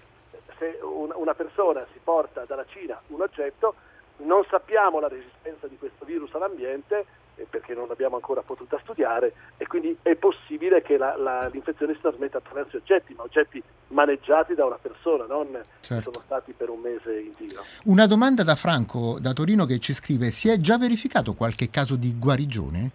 se 0.60 0.80
una 0.84 1.34
persona 1.34 1.86
si 1.94 2.00
porta 2.04 2.44
dalla 2.46 2.66
Cina 2.68 3.02
un 3.08 3.22
oggetto, 3.22 3.74
non 4.18 4.44
sappiamo 4.50 5.00
la 5.00 5.08
resistenza 5.08 5.68
di 5.68 5.78
questo 5.78 6.06
virus 6.06 6.34
all'ambiente 6.34 7.06
eh, 7.36 7.48
perché 7.50 7.74
non 7.74 7.88
l'abbiamo 7.88 8.16
ancora 8.16 8.42
potuta 8.42 8.78
studiare 8.82 9.34
e 9.58 9.66
quindi 9.66 9.98
è 10.02 10.16
possibile 10.16 10.82
che 10.82 10.98
la, 10.98 11.16
la, 11.16 11.48
l'infezione 11.48 11.94
si 11.94 12.02
trasmetta 12.02 12.40
attraverso 12.40 12.78
oggetti, 12.78 13.14
ma 13.14 13.24
oggetti 13.24 13.64
maneggiati 13.88 14.56
da 14.56 14.66
una 14.66 14.78
persona, 14.80 15.26
non 15.26 15.58
certo. 15.80 16.12
sono 16.12 16.24
stati 16.26 16.52
per 16.52 16.70
un 16.70 16.82
mese 16.82 17.18
in 17.18 17.32
giro. 17.38 17.64
Una 17.86 18.08
domanda 18.08 18.44
da 18.44 18.56
Franco 18.56 19.20
da 19.20 19.32
Torino 19.32 19.66
che 19.66 19.80
ci 19.80 19.94
scrive: 19.94 20.32
si 20.32 20.50
è 20.50 20.58
già 20.58 20.78
verificato 20.78 21.34
qualche 21.34 21.70
caso 21.70 21.96
di 21.96 22.14
guarigione? 22.18 22.92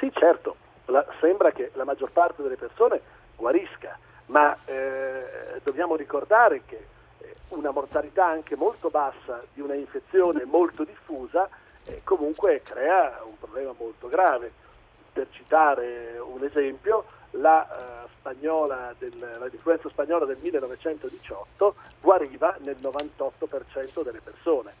Sì, 0.00 0.10
certo. 0.12 0.56
La, 0.86 1.04
sembra 1.20 1.52
che 1.52 1.70
la 1.74 1.84
maggior 1.84 2.10
parte 2.10 2.42
delle 2.42 2.56
persone 2.56 3.00
guarisca, 3.36 3.98
ma 4.26 4.56
eh, 4.66 5.60
dobbiamo 5.62 5.94
ricordare 5.94 6.62
che 6.66 6.86
una 7.48 7.70
mortalità 7.70 8.26
anche 8.26 8.56
molto 8.56 8.88
bassa 8.88 9.42
di 9.52 9.60
una 9.60 9.74
infezione 9.74 10.44
molto 10.44 10.84
diffusa 10.84 11.48
eh, 11.86 12.00
comunque 12.04 12.62
crea 12.64 13.22
un 13.24 13.38
problema 13.38 13.72
molto 13.78 14.08
grave. 14.08 14.52
Per 15.12 15.28
citare 15.30 16.18
un 16.18 16.44
esempio, 16.44 17.04
la, 17.30 18.04
uh, 18.04 18.08
spagnola 18.18 18.94
del, 18.98 19.18
la 19.18 19.48
influenza 19.50 19.88
spagnola 19.88 20.26
del 20.26 20.36
1918 20.40 21.74
guariva 22.00 22.56
nel 22.60 22.76
98% 22.80 24.02
delle 24.02 24.20
persone, 24.20 24.72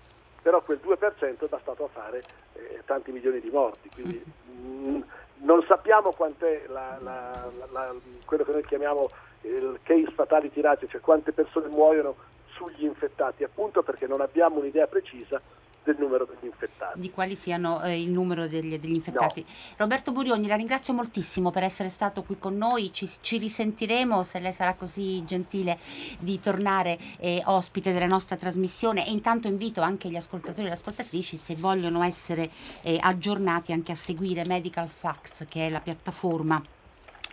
però 0.42 0.60
quel 0.62 0.80
2% 0.82 1.38
è 1.38 1.46
bastato 1.48 1.84
a 1.84 1.88
fare 1.88 2.22
eh, 2.54 2.82
tanti 2.84 3.12
milioni 3.12 3.40
di 3.40 3.48
morti, 3.50 3.88
quindi 3.88 4.22
mh, 4.22 4.60
mm, 4.60 5.00
non 5.38 5.64
sappiamo 5.66 6.12
quant'è 6.12 6.64
la, 6.68 6.98
la, 7.00 7.94
quello 8.26 8.44
che 8.44 8.52
noi 8.52 8.64
chiamiamo 8.64 9.08
il 9.42 9.78
case 9.82 10.10
fatality 10.10 10.60
ratio, 10.60 10.88
cioè 10.88 11.00
quante 11.00 11.32
persone 11.32 11.68
muoiono 11.68 12.14
sugli 12.56 12.84
infettati, 12.84 13.44
appunto 13.44 13.82
perché 13.82 14.06
non 14.06 14.20
abbiamo 14.20 14.58
un'idea 14.58 14.86
precisa 14.86 15.40
del 15.86 15.96
numero 15.98 16.24
degli 16.24 16.46
infettati. 16.46 16.98
Di 16.98 17.10
quali 17.12 17.36
siano 17.36 17.80
eh, 17.82 18.00
il 18.00 18.10
numero 18.10 18.48
degli, 18.48 18.76
degli 18.76 18.94
infettati. 18.94 19.40
No. 19.46 19.54
Roberto 19.76 20.10
Burioni, 20.10 20.48
la 20.48 20.56
ringrazio 20.56 20.92
moltissimo 20.92 21.52
per 21.52 21.62
essere 21.62 21.88
stato 21.88 22.24
qui 22.24 22.38
con 22.38 22.56
noi, 22.56 22.92
ci, 22.92 23.08
ci 23.20 23.38
risentiremo 23.38 24.24
se 24.24 24.40
lei 24.40 24.52
sarà 24.52 24.74
così 24.74 25.24
gentile 25.24 25.78
di 26.18 26.40
tornare 26.40 26.98
eh, 27.20 27.40
ospite 27.44 27.92
della 27.92 28.06
nostra 28.06 28.34
trasmissione 28.34 29.06
e 29.06 29.12
intanto 29.12 29.46
invito 29.46 29.80
anche 29.80 30.08
gli 30.08 30.16
ascoltatori 30.16 30.62
e 30.62 30.70
le 30.70 30.72
ascoltatrici 30.72 31.36
se 31.36 31.54
vogliono 31.54 32.02
essere 32.02 32.50
eh, 32.82 32.98
aggiornati 33.00 33.72
anche 33.72 33.92
a 33.92 33.96
seguire 33.96 34.44
Medical 34.44 34.88
Facts 34.88 35.44
che 35.48 35.66
è 35.66 35.70
la 35.70 35.80
piattaforma 35.80 36.60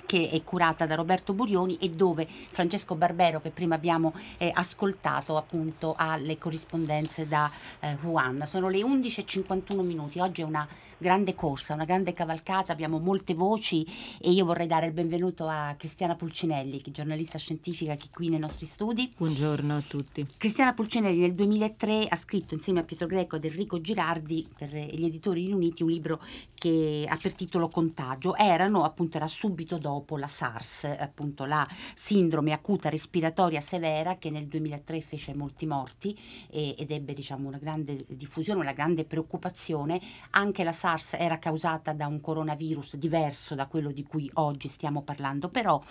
che 0.05 0.29
è 0.29 0.43
curata 0.43 0.85
da 0.85 0.95
Roberto 0.95 1.33
Burioni 1.33 1.77
e 1.79 1.89
dove 1.89 2.27
Francesco 2.27 2.95
Barbero, 2.95 3.41
che 3.41 3.49
prima 3.49 3.75
abbiamo 3.75 4.13
eh, 4.37 4.51
ascoltato, 4.53 5.37
appunto 5.37 5.95
ha 5.97 6.15
le 6.17 6.37
corrispondenze 6.37 7.27
da 7.27 7.49
eh, 7.79 7.97
Wuhan. 8.03 8.43
Sono 8.45 8.69
le 8.69 8.81
11.51 8.81 9.81
minuti, 9.81 10.19
oggi 10.19 10.41
è 10.41 10.45
una 10.45 10.67
grande 10.97 11.35
corsa, 11.35 11.73
una 11.73 11.85
grande 11.85 12.13
cavalcata, 12.13 12.71
abbiamo 12.71 12.99
molte 12.99 13.33
voci 13.33 13.85
e 14.19 14.31
io 14.31 14.45
vorrei 14.45 14.67
dare 14.67 14.85
il 14.85 14.93
benvenuto 14.93 15.47
a 15.47 15.75
Cristiana 15.77 16.15
Pulcinelli, 16.15 16.81
giornalista 16.85 17.37
scientifica 17.37 17.95
che 17.95 18.05
è 18.05 18.09
qui 18.13 18.29
nei 18.29 18.39
nostri 18.39 18.65
studi. 18.65 19.11
Buongiorno 19.17 19.75
a 19.75 19.83
tutti. 19.85 20.25
Cristiana 20.37 20.73
Pulcinelli 20.73 21.19
nel 21.19 21.33
2003 21.33 22.07
ha 22.07 22.15
scritto 22.15 22.53
insieme 22.53 22.79
a 22.79 22.83
Pietro 22.83 23.07
Greco 23.07 23.35
ed 23.35 23.45
Enrico 23.45 23.81
Girardi 23.81 24.47
per 24.55 24.69
gli 24.73 25.03
editori 25.03 25.45
riuniti 25.45 25.83
un 25.83 25.89
libro 25.89 26.21
che 26.53 27.05
ha 27.07 27.17
per 27.21 27.33
titolo 27.33 27.67
Contagio. 27.67 28.35
Erano 28.35 28.83
appunto 28.83 29.17
era 29.17 29.27
subito 29.27 29.77
dopo 29.77 29.92
la 30.17 30.27
SARS, 30.27 30.85
appunto 30.85 31.45
la 31.45 31.67
sindrome 31.93 32.51
acuta 32.53 32.89
respiratoria 32.89 33.61
severa 33.61 34.17
che 34.17 34.29
nel 34.29 34.47
2003 34.47 35.01
fece 35.01 35.33
molti 35.33 35.65
morti 35.65 36.17
e, 36.49 36.75
ed 36.77 36.91
ebbe 36.91 37.13
diciamo 37.13 37.47
una 37.47 37.57
grande 37.57 37.97
diffusione, 38.07 38.61
una 38.61 38.73
grande 38.73 39.03
preoccupazione. 39.03 40.01
Anche 40.31 40.63
la 40.63 40.71
SARS 40.71 41.13
era 41.13 41.39
causata 41.39 41.93
da 41.93 42.07
un 42.07 42.21
coronavirus 42.21 42.95
diverso 42.95 43.55
da 43.55 43.67
quello 43.67 43.91
di 43.91 44.03
cui 44.03 44.29
oggi 44.35 44.67
stiamo 44.67 45.01
parlando, 45.03 45.49
però 45.49 45.81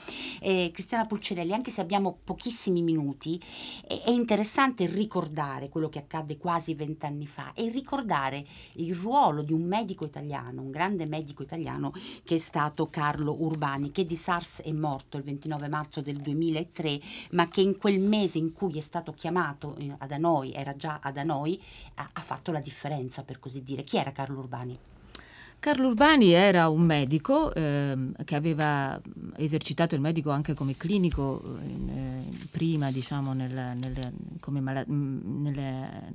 eh, 0.40 0.70
Cristiana 0.72 1.06
Pulcinelli, 1.06 1.52
anche 1.52 1.70
se 1.70 1.80
abbiamo 1.80 2.18
pochissimi 2.24 2.82
minuti, 2.82 3.40
è, 3.86 4.02
è 4.04 4.10
interessante 4.10 4.86
ricordare 4.86 5.68
quello 5.68 5.88
che 5.88 5.98
accadde 5.98 6.36
quasi 6.36 6.74
vent'anni 6.74 7.26
fa 7.26 7.52
e 7.54 7.68
ricordare 7.68 8.44
il 8.74 8.94
ruolo 8.94 9.42
di 9.42 9.52
un 9.52 9.62
medico 9.62 10.04
italiano, 10.04 10.62
un 10.62 10.70
grande 10.70 11.06
medico 11.06 11.42
italiano 11.42 11.92
che 12.24 12.36
è 12.36 12.38
stato 12.38 12.88
Carlo 12.88 13.42
Urbani, 13.42 13.91
che 13.92 14.04
di 14.04 14.16
SARS 14.16 14.62
è 14.62 14.72
morto 14.72 15.16
il 15.16 15.22
29 15.22 15.68
marzo 15.68 16.00
del 16.00 16.16
2003, 16.16 17.00
ma 17.32 17.48
che 17.48 17.60
in 17.60 17.76
quel 17.76 18.00
mese 18.00 18.38
in 18.38 18.52
cui 18.52 18.76
è 18.76 18.80
stato 18.80 19.12
chiamato 19.12 19.76
eh, 19.76 19.94
da 20.06 20.16
noi, 20.16 20.52
era 20.52 20.74
già 20.74 21.00
da 21.12 21.22
noi, 21.22 21.60
ha, 21.94 22.08
ha 22.12 22.20
fatto 22.20 22.50
la 22.50 22.60
differenza 22.60 23.22
per 23.22 23.38
così 23.38 23.62
dire. 23.62 23.82
Chi 23.82 23.98
era 23.98 24.10
Carlo 24.10 24.38
Urbani? 24.38 24.78
Carlo 25.62 25.86
Urbani 25.86 26.32
era 26.32 26.68
un 26.68 26.80
medico 26.80 27.54
eh, 27.54 27.96
che 28.24 28.34
aveva 28.34 29.00
esercitato 29.36 29.94
il 29.94 30.00
medico 30.00 30.30
anche 30.30 30.54
come 30.54 30.76
clinico 30.76 31.40
in, 31.62 31.88
eh, 31.88 32.46
prima, 32.50 32.90
diciamo, 32.90 33.32
nel, 33.32 33.52
nel, 33.52 34.12
mala- 34.60 34.84
nelle, 34.88 36.10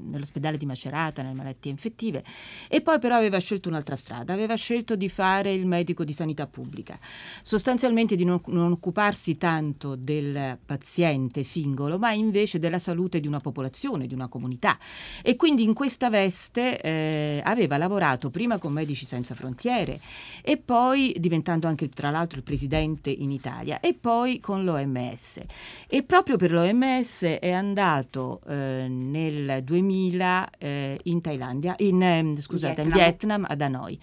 nell'ospedale 0.00 0.56
di 0.56 0.66
Macerata, 0.66 1.22
nelle 1.22 1.36
malattie 1.36 1.70
infettive, 1.70 2.24
e 2.66 2.80
poi 2.80 2.98
però 2.98 3.14
aveva 3.14 3.38
scelto 3.38 3.68
un'altra 3.68 3.94
strada, 3.94 4.32
aveva 4.32 4.56
scelto 4.56 4.96
di 4.96 5.08
fare 5.08 5.52
il 5.52 5.66
medico 5.66 6.02
di 6.02 6.12
sanità 6.12 6.48
pubblica, 6.48 6.98
sostanzialmente 7.42 8.16
di 8.16 8.24
non, 8.24 8.40
non 8.46 8.72
occuparsi 8.72 9.36
tanto 9.36 9.94
del 9.94 10.58
paziente 10.66 11.44
singolo, 11.44 11.96
ma 11.96 12.10
invece 12.10 12.58
della 12.58 12.80
salute 12.80 13.20
di 13.20 13.28
una 13.28 13.38
popolazione, 13.38 14.08
di 14.08 14.14
una 14.14 14.26
comunità. 14.26 14.76
E 15.22 15.36
quindi 15.36 15.62
in 15.62 15.74
questa 15.74 16.10
veste 16.10 16.80
eh, 16.80 17.40
aveva 17.44 17.76
lavorato 17.76 18.30
prima 18.30 18.58
come 18.58 18.78
Medici 18.80 19.04
Senza 19.04 19.34
Frontiere 19.34 20.00
e 20.42 20.56
poi 20.56 21.14
diventando 21.18 21.66
anche 21.66 21.88
tra 21.90 22.10
l'altro 22.10 22.38
il 22.38 22.44
presidente 22.44 23.10
in 23.10 23.30
Italia 23.30 23.80
e 23.80 23.94
poi 23.94 24.40
con 24.40 24.64
l'OMS. 24.64 25.40
E 25.86 26.02
proprio 26.02 26.36
per 26.36 26.50
l'OMS 26.50 27.24
è 27.24 27.50
andato 27.50 28.40
eh, 28.48 28.86
nel 28.88 29.62
2000 29.62 30.50
eh, 30.58 30.98
in 31.04 31.20
Thailandia, 31.20 31.74
in, 31.78 32.02
eh, 32.02 32.40
scusate, 32.40 32.82
Vietnam. 32.82 32.86
in 32.86 33.04
Vietnam 33.04 33.46
ad 33.48 33.60
Hanoi 33.60 33.98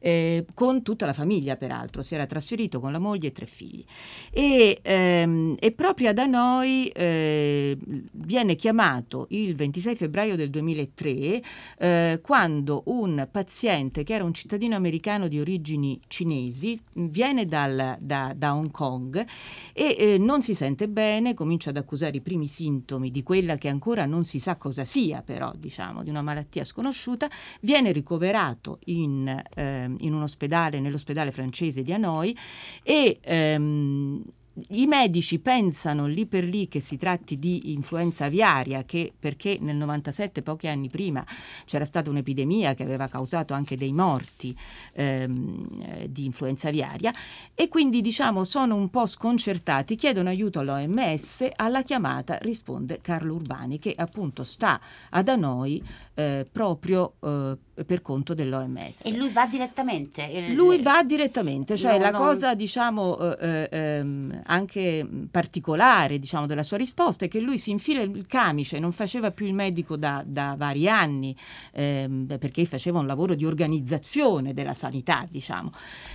eh, 0.00 0.44
con 0.54 0.82
tutta 0.82 1.06
la 1.06 1.12
famiglia 1.12 1.56
peraltro, 1.56 2.02
si 2.02 2.14
era 2.14 2.26
trasferito 2.26 2.80
con 2.80 2.92
la 2.92 2.98
moglie 2.98 3.28
e 3.28 3.32
tre 3.32 3.46
figli. 3.46 3.84
E, 4.30 4.78
ehm, 4.82 5.56
e 5.58 5.72
proprio 5.72 6.12
da 6.12 6.26
noi 6.26 6.88
eh, 6.88 7.76
viene 8.12 8.54
chiamato 8.54 9.26
il 9.30 9.54
26 9.54 9.96
febbraio 9.96 10.36
del 10.36 10.50
2003 10.50 11.42
eh, 11.78 12.20
quando 12.22 12.82
un 12.86 13.28
paziente 13.30 14.04
che 14.04 14.14
era 14.18 14.24
un 14.24 14.34
cittadino 14.34 14.76
americano 14.76 15.28
di 15.28 15.38
origini 15.40 16.00
cinesi 16.08 16.78
viene 16.94 17.46
dal, 17.46 17.96
da, 18.00 18.32
da, 18.36 18.54
Hong 18.54 18.70
Kong 18.70 19.24
e 19.72 19.96
eh, 19.98 20.18
non 20.18 20.42
si 20.42 20.54
sente 20.54 20.88
bene, 20.88 21.34
comincia 21.34 21.70
ad 21.70 21.76
accusare 21.76 22.16
i 22.16 22.20
primi 22.20 22.46
sintomi 22.46 23.10
di 23.10 23.22
quella 23.22 23.56
che 23.56 23.68
ancora 23.68 24.04
non 24.04 24.24
si 24.24 24.38
sa 24.38 24.56
cosa 24.56 24.84
sia, 24.84 25.22
però 25.22 25.52
diciamo 25.56 26.02
di 26.02 26.10
una 26.10 26.22
malattia 26.22 26.64
sconosciuta, 26.64 27.28
viene 27.60 27.92
ricoverato 27.92 28.78
in 28.86 29.26
eh, 29.54 29.94
in 29.98 30.14
un 30.14 30.22
ospedale, 30.22 30.80
nell'ospedale 30.80 31.32
francese 31.32 31.82
di 31.82 31.92
Hanoi 31.92 32.36
e 32.82 33.18
ehm, 33.20 34.22
i 34.68 34.86
medici 34.86 35.38
pensano 35.38 36.06
lì 36.06 36.26
per 36.26 36.44
lì 36.44 36.68
che 36.68 36.80
si 36.80 36.96
tratti 36.96 37.38
di 37.38 37.72
influenza 37.72 38.26
aviaria, 38.26 38.84
che 38.84 39.12
perché 39.18 39.58
nel 39.60 39.76
97, 39.76 40.42
pochi 40.42 40.68
anni 40.68 40.88
prima, 40.88 41.24
c'era 41.64 41.84
stata 41.84 42.10
un'epidemia 42.10 42.74
che 42.74 42.82
aveva 42.82 43.08
causato 43.08 43.54
anche 43.54 43.76
dei 43.76 43.92
morti 43.92 44.56
ehm, 44.92 45.82
eh, 45.82 46.12
di 46.12 46.24
influenza 46.24 46.68
aviaria, 46.68 47.12
e 47.54 47.68
quindi 47.68 48.00
diciamo 48.00 48.44
sono 48.44 48.74
un 48.74 48.90
po' 48.90 49.06
sconcertati, 49.06 49.96
chiedono 49.96 50.28
aiuto 50.28 50.60
all'OMS, 50.60 51.48
alla 51.56 51.82
chiamata 51.82 52.38
risponde 52.38 53.00
Carlo 53.00 53.34
Urbani, 53.34 53.78
che 53.78 53.94
appunto 53.96 54.44
sta 54.44 54.80
ad 55.10 55.28
Hanoi 55.28 55.82
eh, 56.14 56.46
proprio 56.50 57.14
eh, 57.20 57.56
per 57.84 58.02
conto 58.02 58.34
dell'OMS. 58.34 59.04
E 59.04 59.16
lui 59.16 59.30
va 59.30 59.46
direttamente? 59.46 60.50
Lui 60.52 60.80
va 60.80 61.02
direttamente, 61.02 61.76
cioè 61.76 61.92
no, 61.92 61.98
la 61.98 62.10
no. 62.10 62.18
cosa 62.18 62.54
diciamo 62.54 63.36
eh, 63.36 63.68
ehm, 63.70 64.42
anche 64.46 65.06
particolare 65.30 66.18
diciamo, 66.18 66.46
della 66.46 66.62
sua 66.62 66.76
risposta 66.76 67.24
è 67.24 67.28
che 67.28 67.40
lui 67.40 67.58
si 67.58 67.70
infila 67.70 68.00
il 68.00 68.26
camice, 68.26 68.78
non 68.78 68.92
faceva 68.92 69.30
più 69.30 69.46
il 69.46 69.54
medico 69.54 69.96
da, 69.96 70.22
da 70.26 70.54
vari 70.56 70.88
anni 70.88 71.36
ehm, 71.72 72.38
perché 72.38 72.64
faceva 72.66 72.98
un 72.98 73.06
lavoro 73.06 73.34
di 73.34 73.44
organizzazione 73.44 74.54
della 74.54 74.74
sanità, 74.74 75.26
diciamo, 75.28 75.70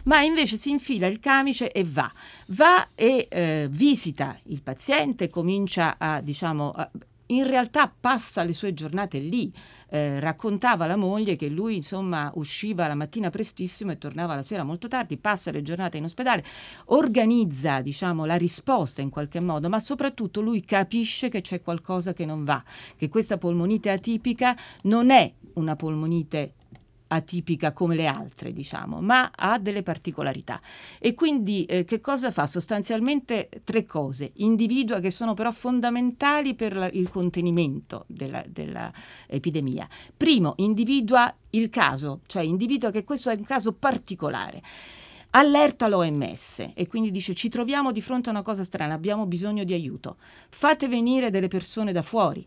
ma 0.06 0.22
invece 0.22 0.58
si 0.58 0.70
infila 0.70 1.08
il 1.08 1.20
camice 1.20 1.72
e 1.72 1.84
va, 1.84 2.12
va 2.48 2.88
e 2.96 3.28
eh, 3.30 3.68
visita 3.70 4.38
il 4.44 4.62
paziente, 4.62 5.30
comincia 5.30 5.96
a 5.98 6.22
diciamo 6.22 6.72
a, 6.72 6.90
in 7.34 7.48
realtà 7.48 7.94
passa 7.98 8.44
le 8.44 8.54
sue 8.54 8.74
giornate 8.74 9.20
lì. 9.20 9.52
Eh, 9.90 10.20
raccontava 10.20 10.86
alla 10.86 10.96
moglie 10.96 11.36
che 11.36 11.50
lui 11.50 11.76
insomma 11.76 12.32
usciva 12.36 12.88
la 12.88 12.96
mattina 12.96 13.30
prestissimo 13.30 13.92
e 13.92 14.00
tornava 14.00 14.34
la 14.34 14.42
sera 14.42 14.64
molto 14.64 14.88
tardi, 14.88 15.18
passa 15.18 15.52
le 15.52 15.62
giornate 15.62 15.98
in 15.98 16.06
ospedale, 16.06 16.44
organizza 16.86 17.82
diciamo, 17.82 18.26
la 18.26 18.36
risposta 18.36 19.02
in 19.02 19.10
qualche 19.10 19.40
modo, 19.40 19.70
ma 19.70 19.80
soprattutto 19.80 20.42
lui 20.42 20.66
capisce 20.66 21.30
che 21.30 21.42
c'è 21.42 21.62
qualcosa 21.62 22.14
che 22.14 22.26
non 22.26 22.44
va, 22.44 22.64
che 22.98 23.10
questa 23.10 23.38
polmonite 23.38 23.92
atipica 23.92 24.58
non 24.84 25.12
è 25.12 25.32
una 25.54 25.76
polmonite 25.76 26.54
atipica 27.14 27.74
come 27.74 27.96
le 27.96 28.08
altre, 28.08 28.52
diciamo, 28.52 29.02
ma 29.02 29.32
ha 29.36 29.58
delle 29.60 29.84
particolarità. 29.84 30.62
E 31.00 31.14
quindi 31.14 31.66
eh, 31.66 31.86
che 31.86 32.00
cosa 32.00 32.32
fa? 32.32 32.46
Sostanzialmente 32.48 33.50
tre 33.64 33.86
cose. 33.86 34.32
Individua 34.36 35.00
che 35.00 35.12
sono 35.12 35.34
però 35.34 35.52
fondamentali 35.52 36.56
per 36.56 36.76
la, 36.76 36.90
il 36.90 37.10
contenimento 37.10 38.06
dell'epidemia. 38.08 39.88
Primo, 40.16 40.54
individua 40.58 41.34
il 41.52 41.70
caso, 41.70 42.22
cioè 42.26 42.44
individua 42.44 42.92
che 42.92 43.04
questo 43.04 43.30
è 43.30 43.36
un 43.36 43.44
caso 43.44 43.74
particolare 43.74 44.62
allerta 45.36 45.88
l'OMS 45.88 46.72
e 46.76 46.88
quindi 46.88 47.10
dice 47.10 47.34
ci 47.34 47.50
troviamo 47.50 47.92
di 47.92 48.02
fronte 48.02 48.30
a 48.30 48.32
una 48.32 48.44
cosa 48.44 48.64
strana, 48.64 48.94
abbiamo 48.94 49.26
bisogno 49.26 49.64
di 49.64 49.74
aiuto, 49.74 50.18
fate 50.50 50.88
venire 50.88 51.32
delle 51.32 51.48
persone 51.48 51.92
da 51.92 52.04
fuori, 52.04 52.46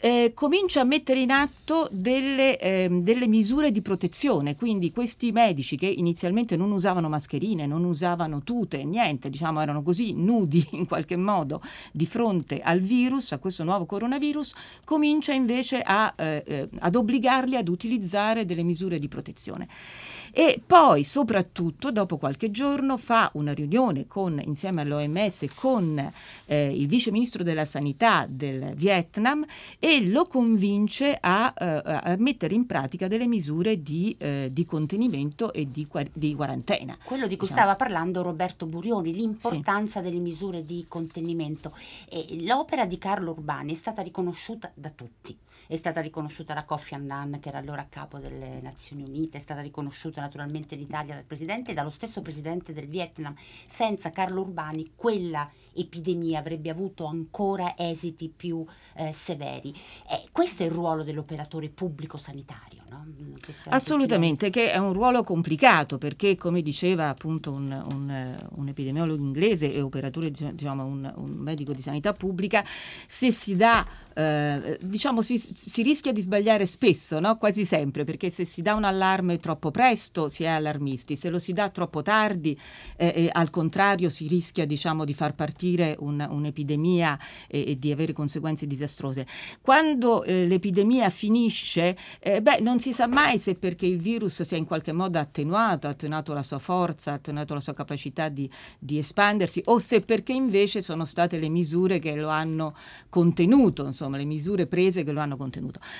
eh, 0.00 0.32
comincia 0.34 0.80
a 0.80 0.84
mettere 0.84 1.20
in 1.20 1.30
atto 1.30 1.88
delle, 1.90 2.58
eh, 2.58 2.88
delle, 2.90 3.26
misure 3.26 3.70
di 3.70 3.82
protezione, 3.82 4.56
quindi 4.56 4.90
questi 4.90 5.32
medici 5.32 5.76
che 5.76 5.86
inizialmente 5.86 6.56
non 6.56 6.70
usavano 6.70 7.08
mascherine, 7.08 7.66
non 7.66 7.84
usavano 7.84 8.42
tute, 8.42 8.84
niente, 8.84 9.30
diciamo 9.30 9.60
erano 9.60 9.82
così 9.82 10.14
nudi 10.14 10.66
in 10.72 10.86
qualche 10.86 11.16
modo 11.16 11.60
di 11.92 12.06
fronte 12.06 12.60
al 12.60 12.80
virus, 12.80 13.32
a 13.32 13.38
questo 13.38 13.64
nuovo 13.64 13.86
coronavirus, 13.86 14.54
comincia 14.84 15.32
invece 15.32 15.80
a, 15.80 16.14
eh, 16.16 16.42
eh 16.46 16.68
ad 16.78 16.94
obbligarli 16.94 17.56
ad 17.56 17.68
utilizzare 17.68 18.44
delle 18.44 18.62
misure 18.62 18.98
di 18.98 19.08
protezione 19.08 19.68
e 20.38 20.62
poi 20.64 21.02
soprattutto 21.02 21.90
dopo 21.90 22.16
qualche 22.16 22.52
giorno 22.52 22.96
fa 22.96 23.28
una 23.34 23.52
riunione 23.52 24.06
con, 24.06 24.40
insieme 24.44 24.82
all'OMS 24.82 25.46
con 25.56 26.12
eh, 26.44 26.70
il 26.72 26.86
vice 26.86 27.10
ministro 27.10 27.42
della 27.42 27.64
sanità 27.64 28.24
del 28.28 28.72
Vietnam 28.76 29.44
e 29.80 30.06
lo 30.06 30.26
convince 30.26 31.18
a, 31.20 31.52
eh, 31.58 31.82
a 31.84 32.14
mettere 32.18 32.54
in 32.54 32.66
pratica 32.66 33.08
delle 33.08 33.26
misure 33.26 33.82
di, 33.82 34.14
eh, 34.16 34.50
di 34.52 34.64
contenimento 34.64 35.52
e 35.52 35.72
di, 35.72 35.88
di, 36.12 36.36
quarantena. 36.36 36.96
Quello 37.02 37.26
di 37.26 37.36
cui 37.36 37.48
diciamo. 37.48 37.60
stava 37.60 37.74
parlando 37.74 38.22
Roberto 38.22 38.66
Burioni, 38.66 39.12
l'importanza 39.12 39.98
sì. 39.98 40.08
delle 40.08 40.20
misure 40.20 40.62
di 40.62 40.84
contenimento. 40.86 41.74
E 42.08 42.44
l'opera 42.44 42.86
di 42.86 42.96
Carlo 42.96 43.32
Urbani 43.32 43.72
è 43.72 43.74
stata 43.74 44.02
riconosciuta 44.02 44.70
da 44.72 44.90
tutti 44.90 45.36
è 45.68 45.76
stata 45.76 46.00
riconosciuta 46.00 46.54
da 46.54 46.64
Kofi 46.64 46.94
Annan 46.94 47.38
che 47.40 47.50
era 47.50 47.58
allora 47.58 47.82
a 47.82 47.86
capo 47.88 48.18
delle 48.18 48.60
Nazioni 48.62 49.04
Unite, 49.04 49.36
è 49.36 49.40
stata 49.40 49.60
riconosciuta 49.60 50.22
naturalmente 50.22 50.74
in 50.74 50.80
Italia 50.80 51.14
dal 51.14 51.24
Presidente 51.24 51.70
e 51.70 51.74
dallo 51.74 51.90
stesso 51.90 52.22
Presidente 52.22 52.72
del 52.72 52.86
Vietnam. 52.86 53.34
Senza 53.66 54.10
Carlo 54.10 54.40
Urbani 54.40 54.92
quella 54.96 55.48
epidemia 55.74 56.38
avrebbe 56.38 56.70
avuto 56.70 57.04
ancora 57.04 57.74
esiti 57.76 58.32
più 58.34 58.64
eh, 58.94 59.12
severi. 59.12 59.74
E 60.08 60.28
questo 60.32 60.62
è 60.62 60.66
il 60.66 60.72
ruolo 60.72 61.04
dell'operatore 61.04 61.68
pubblico 61.68 62.16
sanitario. 62.16 62.82
No? 62.88 63.06
Assolutamente, 63.68 64.50
che 64.50 64.72
è 64.72 64.78
un 64.78 64.92
ruolo 64.92 65.22
complicato 65.22 65.98
perché, 65.98 66.36
come 66.36 66.62
diceva 66.62 67.08
appunto 67.08 67.52
un, 67.52 67.70
un, 67.70 68.36
un 68.56 68.68
epidemiologo 68.68 69.22
inglese 69.22 69.72
e 69.72 69.80
operatore, 69.80 70.30
diciamo 70.30 70.84
un, 70.84 71.12
un, 71.16 71.30
medico 71.30 71.72
di 71.72 71.82
sanità 71.82 72.14
pubblica, 72.14 72.64
se 73.06 73.30
si 73.30 73.56
dà, 73.56 73.86
eh, 74.14 74.78
diciamo, 74.82 75.20
si, 75.22 75.38
si, 75.66 75.82
rischia 75.82 76.12
di 76.12 76.20
sbagliare 76.20 76.66
spesso, 76.66 77.18
no? 77.18 77.36
quasi 77.36 77.64
sempre, 77.64 78.04
perché 78.04 78.30
se 78.30 78.44
si 78.44 78.62
dà 78.62 78.74
un 78.74 78.84
allarme 78.84 79.36
troppo 79.38 79.70
presto 79.70 80.28
si 80.28 80.44
è 80.44 80.46
allarmisti, 80.46 81.16
se 81.16 81.28
lo 81.30 81.38
si 81.38 81.52
dà 81.52 81.68
troppo 81.70 82.02
tardi, 82.02 82.58
eh, 82.96 83.28
al 83.32 83.50
contrario, 83.50 84.08
si 84.10 84.28
rischia 84.28 84.66
diciamo, 84.66 85.04
di 85.04 85.14
far 85.14 85.34
partire 85.34 85.96
un, 85.98 86.24
un'epidemia 86.28 87.18
e, 87.48 87.64
e, 87.68 87.78
di 87.78 87.90
avere 87.90 88.12
conseguenze 88.12 88.66
disastrose. 88.66 89.26
Quando 89.60 90.22
eh, 90.22 90.46
l'epidemia 90.46 91.10
finisce, 91.10 91.96
eh, 92.20 92.40
beh, 92.40 92.60
non 92.60 92.78
si 92.78 92.92
sa 92.92 93.08
mai 93.08 93.38
se 93.38 93.56
perché 93.56 93.86
il 93.86 93.98
virus 93.98 94.42
si 94.42 94.54
è 94.54 94.58
in 94.58 94.64
qualche 94.64 94.92
modo 94.92 95.18
attenuato, 95.18 95.86
ha 95.86 95.90
attenuato 95.90 96.32
la 96.32 96.42
sua 96.42 96.58
forza, 96.58 97.12
ha 97.12 97.14
attenuato 97.14 97.54
la 97.54 97.60
sua 97.60 97.74
capacità 97.74 98.28
di, 98.28 98.48
di 98.78 98.98
espandersi, 98.98 99.62
o 99.66 99.78
se 99.78 100.00
perché 100.00 100.32
invece 100.32 100.82
sono 100.82 101.04
state 101.04 101.38
le 101.38 101.48
misure 101.48 101.98
che 101.98 102.14
lo 102.14 102.28
hanno 102.28 102.74
contenuto, 103.08 103.84
insomma, 103.86 104.16
le 104.16 104.24
misure 104.24 104.66
prese 104.66 105.02
che 105.02 105.12
lo 105.12 105.20
hanno 105.20 105.30
contenuto. 105.30 105.47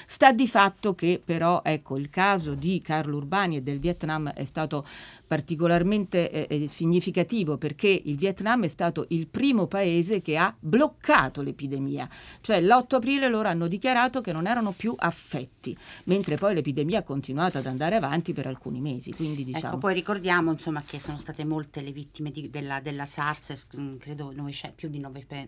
Sta 0.07 0.33
di 0.33 0.47
fatto 0.47 0.95
che 0.95 1.21
però, 1.25 1.63
ecco, 1.65 1.97
il 1.97 2.11
caso 2.11 2.55
di 2.55 2.81
Carlo 2.81 3.17
Urbani 3.17 3.57
e 3.57 3.63
del 3.63 3.79
Vietnam 3.79 4.31
è 4.31 4.45
stato 4.45 4.87
particolarmente 5.27 6.31
eh, 6.31 6.63
eh, 6.63 6.69
significativo 6.69 7.59
perché 7.59 7.89
il 7.89 8.17
Vietnam 8.17 8.65
è 8.65 8.69
stato 8.69 9.07
il 9.09 9.27
primo 9.27 9.67
paese 9.67 10.23
che 10.23 10.37
ha 10.37 10.55
bloccato 10.59 11.43
l'epidemia, 11.43 12.09
cioè 12.41 12.61
l'8 12.61 12.97
aprile 12.97 13.29
loro 13.29 13.49
hanno 13.49 13.69
dichiarato 13.69 14.21
che 14.21 14.33
non 14.33 14.47
erano 14.47 14.73
più 14.73 14.95
affetti, 14.97 15.77
mentre 16.05 16.37
poi 16.37 16.55
l'epidemia 16.55 17.01
ha 17.01 17.03
continuato 17.03 17.59
ad 17.59 17.67
andare 17.67 17.97
avanti 17.97 18.33
per 18.33 18.47
alcuni 18.47 18.81
mesi. 18.81 19.13
Quindi, 19.13 19.43
ecco, 19.43 19.51
diciamo... 19.53 19.69
Ecco, 19.69 19.79
poi 19.79 19.95
ricordiamo 19.95 20.53
insomma, 20.53 20.83
che 20.85 20.99
sono 20.99 21.19
state 21.19 21.45
molte 21.45 21.81
le 21.81 21.93
vittime 21.93 22.31
di, 22.31 22.51
della, 22.51 22.81
della, 22.81 23.05
SARS, 23.05 23.67
mm, 23.77 23.97
credo 23.97 24.33
900, 24.33 24.77
più 24.77 24.89
di 24.89 24.99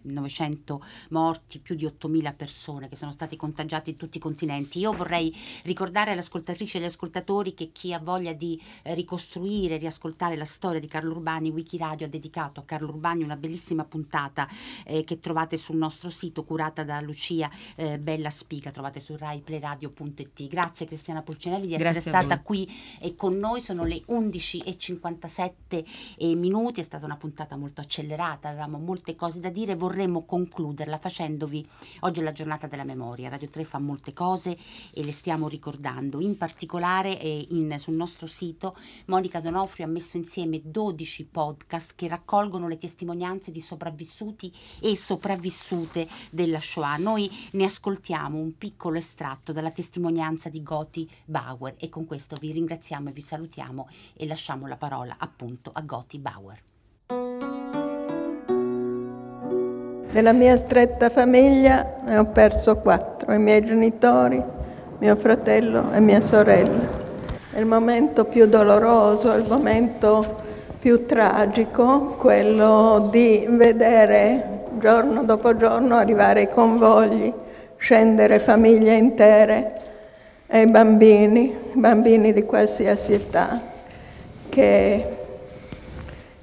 900 0.02 0.82
morti, 1.10 1.58
più 1.58 1.74
di 1.74 1.84
8.000 1.84 2.34
persone 2.36 2.88
che 2.88 2.96
sono 2.96 3.12
stati 3.12 3.36
contagiati 3.36 3.89
in 3.90 3.96
tutti 3.96 4.18
i 4.18 4.20
continenti. 4.20 4.78
Io 4.78 4.92
vorrei 4.92 5.34
ricordare 5.62 6.12
alle 6.12 6.20
ascoltatrici 6.20 6.76
e 6.76 6.80
agli 6.80 6.86
ascoltatori 6.86 7.54
che 7.54 7.70
chi 7.72 7.92
ha 7.92 7.98
voglia 7.98 8.32
di 8.32 8.60
eh, 8.82 8.94
ricostruire 8.94 9.74
e 9.74 9.78
riascoltare 9.78 10.36
la 10.36 10.44
storia 10.44 10.80
di 10.80 10.86
Carlo 10.86 11.12
Urbani, 11.12 11.50
Wikiradio 11.50 12.06
ha 12.06 12.08
dedicato 12.08 12.60
a 12.60 12.64
Carlo 12.64 12.88
Urbani 12.88 13.22
una 13.22 13.36
bellissima 13.36 13.84
puntata 13.84 14.48
eh, 14.84 15.04
che 15.04 15.20
trovate 15.20 15.56
sul 15.56 15.76
nostro 15.76 16.10
sito 16.10 16.44
curata 16.44 16.84
da 16.84 17.00
Lucia 17.00 17.50
eh, 17.76 17.98
Bella 17.98 18.30
Spica, 18.30 18.70
trovate 18.70 19.00
su 19.00 19.16
raiplayradio.it. 19.16 20.48
Grazie 20.48 20.86
Cristiana 20.86 21.22
Pulcinelli 21.22 21.66
di 21.66 21.74
essere 21.74 22.00
stata 22.00 22.40
qui 22.40 22.68
e 22.98 23.14
con 23.14 23.36
noi, 23.36 23.60
sono 23.60 23.84
le 23.84 24.02
11.57 24.08 25.84
eh, 26.16 26.34
minuti, 26.34 26.80
è 26.80 26.84
stata 26.84 27.04
una 27.04 27.16
puntata 27.16 27.56
molto 27.56 27.80
accelerata, 27.80 28.48
avevamo 28.48 28.78
molte 28.78 29.14
cose 29.16 29.40
da 29.40 29.50
dire, 29.50 29.74
vorremmo 29.74 30.24
concluderla 30.24 30.98
facendovi, 30.98 31.66
oggi 32.00 32.20
è 32.20 32.22
la 32.22 32.32
giornata 32.32 32.66
della 32.66 32.84
memoria, 32.84 33.28
Radio 33.28 33.48
3 33.48 33.64
fa 33.64 33.78
molte 33.80 34.12
cose 34.12 34.58
e 34.92 35.04
le 35.04 35.12
stiamo 35.12 35.48
ricordando, 35.48 36.20
in 36.20 36.36
particolare 36.36 37.20
eh, 37.20 37.46
in, 37.50 37.74
sul 37.78 37.94
nostro 37.94 38.26
sito 38.26 38.76
Monica 39.06 39.40
Donovan 39.40 39.58
Onofrio 39.60 39.84
ha 39.84 39.88
messo 39.90 40.16
insieme 40.16 40.62
12 40.64 41.26
podcast 41.26 41.92
che 41.94 42.08
raccolgono 42.08 42.66
le 42.66 42.78
testimonianze 42.78 43.50
di 43.50 43.60
sopravvissuti 43.60 44.50
e 44.80 44.96
sopravvissute 44.96 46.08
della 46.30 46.60
Shoah. 46.60 46.96
Noi 46.96 47.30
ne 47.52 47.64
ascoltiamo 47.64 48.38
un 48.38 48.56
piccolo 48.56 48.96
estratto 48.96 49.52
dalla 49.52 49.70
testimonianza 49.70 50.48
di 50.48 50.62
Goti 50.62 51.08
Bauer 51.26 51.74
e 51.78 51.90
con 51.90 52.06
questo 52.06 52.36
vi 52.36 52.52
ringraziamo 52.52 53.10
e 53.10 53.12
vi 53.12 53.20
salutiamo 53.20 53.88
e 54.14 54.26
lasciamo 54.26 54.66
la 54.66 54.76
parola 54.76 55.16
appunto 55.18 55.70
a 55.74 55.82
Goti 55.82 56.18
Bauer. 56.18 56.69
Nella 60.12 60.32
mia 60.32 60.56
stretta 60.56 61.08
famiglia 61.08 61.94
ne 62.04 62.18
ho 62.18 62.24
perso 62.24 62.78
quattro, 62.78 63.32
i 63.32 63.38
miei 63.38 63.64
genitori, 63.64 64.42
mio 64.98 65.14
fratello 65.14 65.92
e 65.92 66.00
mia 66.00 66.20
sorella. 66.20 67.08
È 67.52 67.60
il 67.60 67.64
momento 67.66 68.24
più 68.24 68.46
doloroso, 68.46 69.32
il 69.34 69.44
momento 69.46 70.38
più 70.80 71.06
tragico, 71.06 72.16
quello 72.18 73.08
di 73.08 73.46
vedere 73.50 74.62
giorno 74.80 75.22
dopo 75.22 75.56
giorno 75.56 75.94
arrivare 75.94 76.42
i 76.42 76.48
convogli, 76.48 77.32
scendere 77.76 78.40
famiglie 78.40 78.96
intere 78.96 79.80
e 80.48 80.62
i 80.62 80.66
bambini, 80.66 81.56
bambini 81.74 82.32
di 82.32 82.42
qualsiasi 82.42 83.12
età, 83.12 83.60
che, 84.48 85.18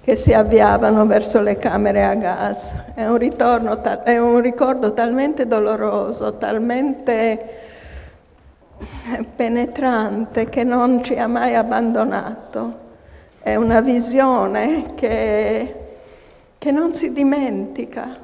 che 0.08 0.15
si 0.15 0.32
avviavano 0.32 1.06
verso 1.06 1.41
le 1.41 1.58
camere 1.58 2.06
a 2.06 2.13
gas. 2.15 2.74
È 2.93 3.06
un, 3.06 3.17
ritorno, 3.17 3.84
è 4.06 4.17
un 4.17 4.39
ricordo 4.39 4.93
talmente 4.93 5.48
doloroso, 5.48 6.36
talmente 6.36 7.39
penetrante 9.36 10.48
che 10.48 10.63
non 10.63 11.04
ci 11.04 11.17
ha 11.17 11.28
mai 11.28 11.56
abbandonato. 11.56 12.74
È 13.39 13.56
una 13.56 13.82
visione 13.82 14.93
che, 14.96 15.76
che 16.58 16.72
non 16.72 16.93
si 16.93 17.12
dimentica. 17.12 18.17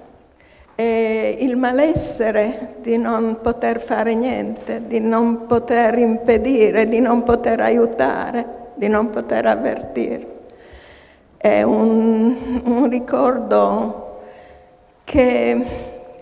È 0.73 1.35
il 1.37 1.57
malessere 1.57 2.75
di 2.79 2.95
non 2.95 3.39
poter 3.41 3.81
fare 3.81 4.15
niente, 4.15 4.83
di 4.87 5.01
non 5.01 5.47
poter 5.47 5.97
impedire, 5.97 6.87
di 6.87 7.01
non 7.01 7.23
poter 7.23 7.59
aiutare, 7.59 8.69
di 8.75 8.87
non 8.87 9.09
poter 9.09 9.47
avvertire. 9.47 10.32
È 11.43 11.61
un, 11.61 12.61
un 12.63 12.87
ricordo 12.87 14.21
che 15.03 15.61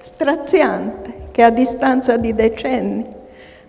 straziante, 0.02 1.28
che 1.32 1.44
a 1.44 1.52
distanza 1.52 2.18
di 2.18 2.34
decenni 2.34 3.20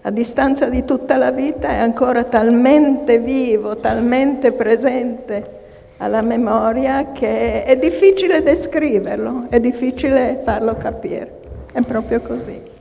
a 0.05 0.11
distanza 0.11 0.71
di 0.71 0.83
tutta 0.87 1.19
la 1.19 1.31
vita 1.31 1.69
è 1.69 1.77
ancora 1.77 2.25
talmente 2.25 3.19
vivo, 3.19 3.77
talmente 3.77 4.53
presente 4.53 5.61
alla 5.99 6.23
memoria 6.23 7.13
che 7.13 7.65
è 7.65 7.77
difficile 7.77 8.43
descriverlo, 8.43 9.47
è 9.51 9.61
difficile 9.61 10.41
farlo 10.43 10.75
capire. 10.75 11.41
È 11.71 11.83
proprio 11.83 12.21
così. 12.21 12.72